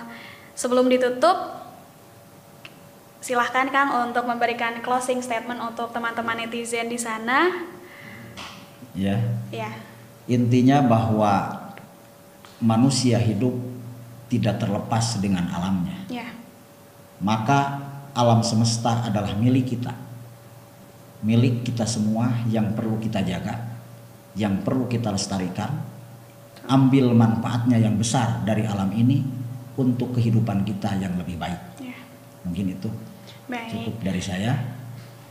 sebelum 0.54 0.86
ditutup 0.86 1.60
silahkan 3.18 3.68
Kang 3.74 3.90
untuk 4.10 4.24
memberikan 4.24 4.78
closing 4.80 5.18
statement 5.18 5.58
untuk 5.58 5.90
teman-teman 5.90 6.46
netizen 6.46 6.86
di 6.86 6.96
sana. 6.96 7.66
Ya. 8.94 9.18
Ya. 9.50 9.70
Intinya 10.30 10.78
bahwa 10.78 11.58
manusia 12.62 13.18
hidup 13.18 13.54
tidak 14.30 14.62
terlepas 14.62 15.18
dengan 15.18 15.50
alamnya. 15.50 16.06
Ya. 16.06 16.30
Maka 17.18 17.82
alam 18.14 18.46
semesta 18.46 19.10
adalah 19.10 19.34
milik 19.34 19.74
kita. 19.74 20.09
Milik 21.20 21.68
kita 21.68 21.84
semua 21.84 22.32
yang 22.48 22.72
perlu 22.72 22.96
kita 22.96 23.20
jaga, 23.20 23.76
yang 24.36 24.64
perlu 24.64 24.88
kita 24.88 25.12
lestarikan. 25.12 25.68
Ambil 26.70 27.12
manfaatnya 27.12 27.80
yang 27.80 27.96
besar 27.98 28.44
dari 28.46 28.62
alam 28.64 28.88
ini 28.94 29.20
untuk 29.76 30.16
kehidupan 30.16 30.62
kita 30.64 30.96
yang 31.00 31.16
lebih 31.16 31.40
baik. 31.40 31.60
Ya. 31.82 31.96
Mungkin 32.46 32.76
itu 32.78 32.88
baik. 33.48 33.68
cukup 33.72 33.96
dari 34.00 34.22
saya. 34.22 34.54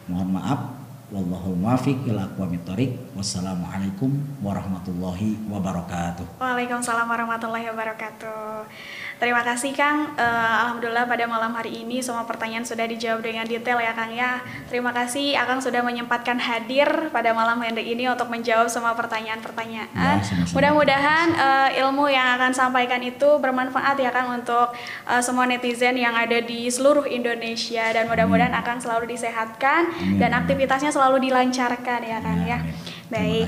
Mohon 0.09 0.29
maaf 0.41 0.78
Wallahul 1.09 1.57
muwaffiq 1.57 2.05
ila 2.05 2.29
aqwamit 2.29 2.61
thoriq. 2.69 2.93
Wassalamualaikum 3.17 4.13
warahmatullahi 4.45 5.41
wabarakatuh. 5.49 6.37
Waalaikumsalam 6.37 7.09
warahmatullahi 7.09 7.65
wabarakatuh. 7.73 8.69
Terima 9.17 9.41
kasih 9.41 9.73
Kang. 9.73 10.13
Uh, 10.15 10.55
Alhamdulillah 10.63 11.09
pada 11.09 11.25
malam 11.25 11.51
hari 11.51 11.81
ini 11.81 11.99
semua 11.99 12.29
pertanyaan 12.29 12.61
sudah 12.61 12.85
dijawab 12.85 13.25
dengan 13.25 13.43
detail 13.49 13.81
ya 13.81 13.97
Kang 13.97 14.13
ya. 14.13 14.37
Terima 14.69 14.93
kasih 14.93 15.33
Akang 15.33 15.57
sudah 15.57 15.81
menyempatkan 15.81 16.37
hadir 16.37 16.87
pada 17.09 17.33
malam 17.33 17.57
hari 17.57 17.89
ini 17.89 18.05
untuk 18.05 18.29
menjawab 18.29 18.69
semua 18.69 18.93
pertanyaan-pertanyaan. 18.93 19.89
Ya, 19.89 20.21
Mudah-mudahan 20.53 21.27
uh, 21.35 21.69
ilmu 21.73 22.05
yang 22.13 22.37
akan 22.37 22.53
sampaikan 22.53 23.01
itu 23.01 23.41
bermanfaat 23.41 23.97
ya 23.97 24.13
Kang 24.13 24.29
untuk 24.29 24.77
uh, 25.09 25.21
semua 25.25 25.49
netizen 25.49 25.97
yang 25.97 26.13
ada 26.13 26.37
di 26.37 26.69
seluruh 26.69 27.09
Indonesia 27.09 27.89
dan 27.89 28.05
mudah-mudahan 28.05 28.53
akan 28.61 28.77
selalu 28.77 29.17
disehatkan 29.17 29.89
Amin. 29.89 30.21
dan 30.21 30.37
aktivitasnya 30.37 30.95
selalu 30.99 31.31
dilancarkan 31.31 31.99
ya 32.03 32.19
Kang 32.19 32.43
ya. 32.43 32.59
Baik. 33.07 33.47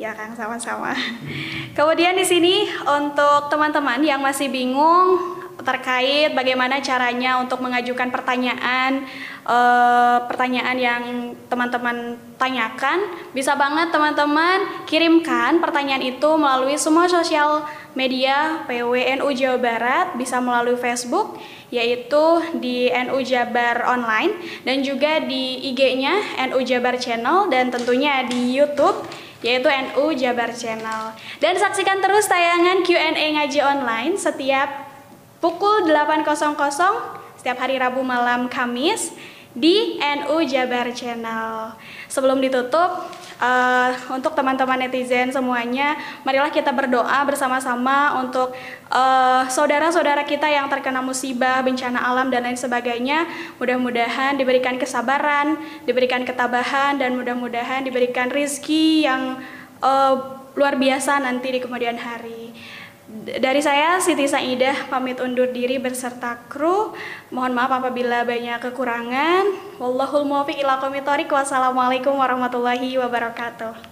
Ya 0.00 0.16
Kang, 0.16 0.32
sama-sama. 0.32 0.96
Kemudian 1.76 2.16
di 2.16 2.24
sini 2.24 2.64
untuk 2.88 3.52
teman-teman 3.52 4.00
yang 4.00 4.24
masih 4.24 4.48
bingung 4.48 5.39
terkait 5.62 6.32
bagaimana 6.32 6.80
caranya 6.80 7.40
untuk 7.40 7.60
mengajukan 7.60 8.08
pertanyaan 8.08 9.04
uh, 9.44 10.24
pertanyaan 10.26 10.76
yang 10.76 11.02
teman-teman 11.48 12.16
tanyakan 12.40 13.04
bisa 13.36 13.54
banget 13.54 13.92
teman-teman 13.92 14.84
kirimkan 14.88 15.60
pertanyaan 15.60 16.02
itu 16.02 16.30
melalui 16.36 16.76
semua 16.80 17.06
sosial 17.06 17.64
media 17.92 18.64
PWNU 18.66 19.28
Jawa 19.36 19.58
Barat 19.58 20.06
bisa 20.16 20.38
melalui 20.40 20.78
Facebook 20.78 21.36
yaitu 21.70 22.42
di 22.58 22.90
NU 22.90 23.22
Jabar 23.22 23.86
Online 23.86 24.34
dan 24.66 24.82
juga 24.82 25.22
di 25.22 25.70
IG-nya 25.70 26.42
NU 26.50 26.60
Jabar 26.66 26.98
Channel 26.98 27.46
dan 27.46 27.70
tentunya 27.70 28.26
di 28.26 28.58
YouTube 28.58 29.06
yaitu 29.40 29.70
NU 29.70 30.04
Jabar 30.18 30.52
Channel. 30.52 31.16
Dan 31.40 31.56
saksikan 31.56 32.04
terus 32.04 32.28
tayangan 32.28 32.84
Q&A 32.84 33.26
ngaji 33.40 33.60
online 33.64 34.18
setiap 34.20 34.89
pukul 35.40 35.88
8.00 35.88 36.36
setiap 37.40 37.56
hari 37.56 37.80
Rabu 37.80 38.04
malam 38.04 38.46
Kamis 38.52 39.16
di 39.56 39.98
NU 39.98 40.36
Jabar 40.46 40.92
Channel. 40.92 41.74
Sebelum 42.06 42.38
ditutup, 42.38 43.08
uh, 43.40 43.90
untuk 44.14 44.36
teman-teman 44.36 44.86
netizen 44.86 45.32
semuanya, 45.32 45.96
marilah 46.22 46.52
kita 46.52 46.70
berdoa 46.70 47.24
bersama-sama 47.26 48.20
untuk 48.20 48.54
saudara 48.92 49.48
saudara-saudara 49.90 50.22
kita 50.28 50.46
yang 50.46 50.68
terkena 50.68 51.00
musibah, 51.02 51.64
bencana 51.64 51.98
alam 51.98 52.28
dan 52.28 52.46
lain 52.46 52.60
sebagainya. 52.60 53.26
Mudah-mudahan 53.58 54.38
diberikan 54.38 54.76
kesabaran, 54.76 55.58
diberikan 55.88 56.22
ketabahan 56.22 57.00
dan 57.00 57.16
mudah-mudahan 57.16 57.82
diberikan 57.82 58.30
rizki 58.30 59.08
yang 59.08 59.40
uh, 59.82 60.38
luar 60.54 60.76
biasa 60.76 61.22
nanti 61.24 61.56
di 61.56 61.58
kemudian 61.58 61.96
hari. 61.96 62.52
Dari 63.38 63.62
saya 63.62 64.02
Siti 64.02 64.26
Saidah 64.26 64.90
pamit 64.90 65.22
undur 65.22 65.54
diri 65.54 65.78
beserta 65.78 66.34
kru. 66.50 66.90
Mohon 67.30 67.52
maaf 67.54 67.70
apabila 67.78 68.26
banyak 68.26 68.58
kekurangan. 68.58 69.78
Wallahul 69.78 70.26
muwaffiq 70.26 70.58
ila 70.66 70.82
Wassalamualaikum 70.82 72.18
warahmatullahi 72.18 72.98
wabarakatuh. 72.98 73.89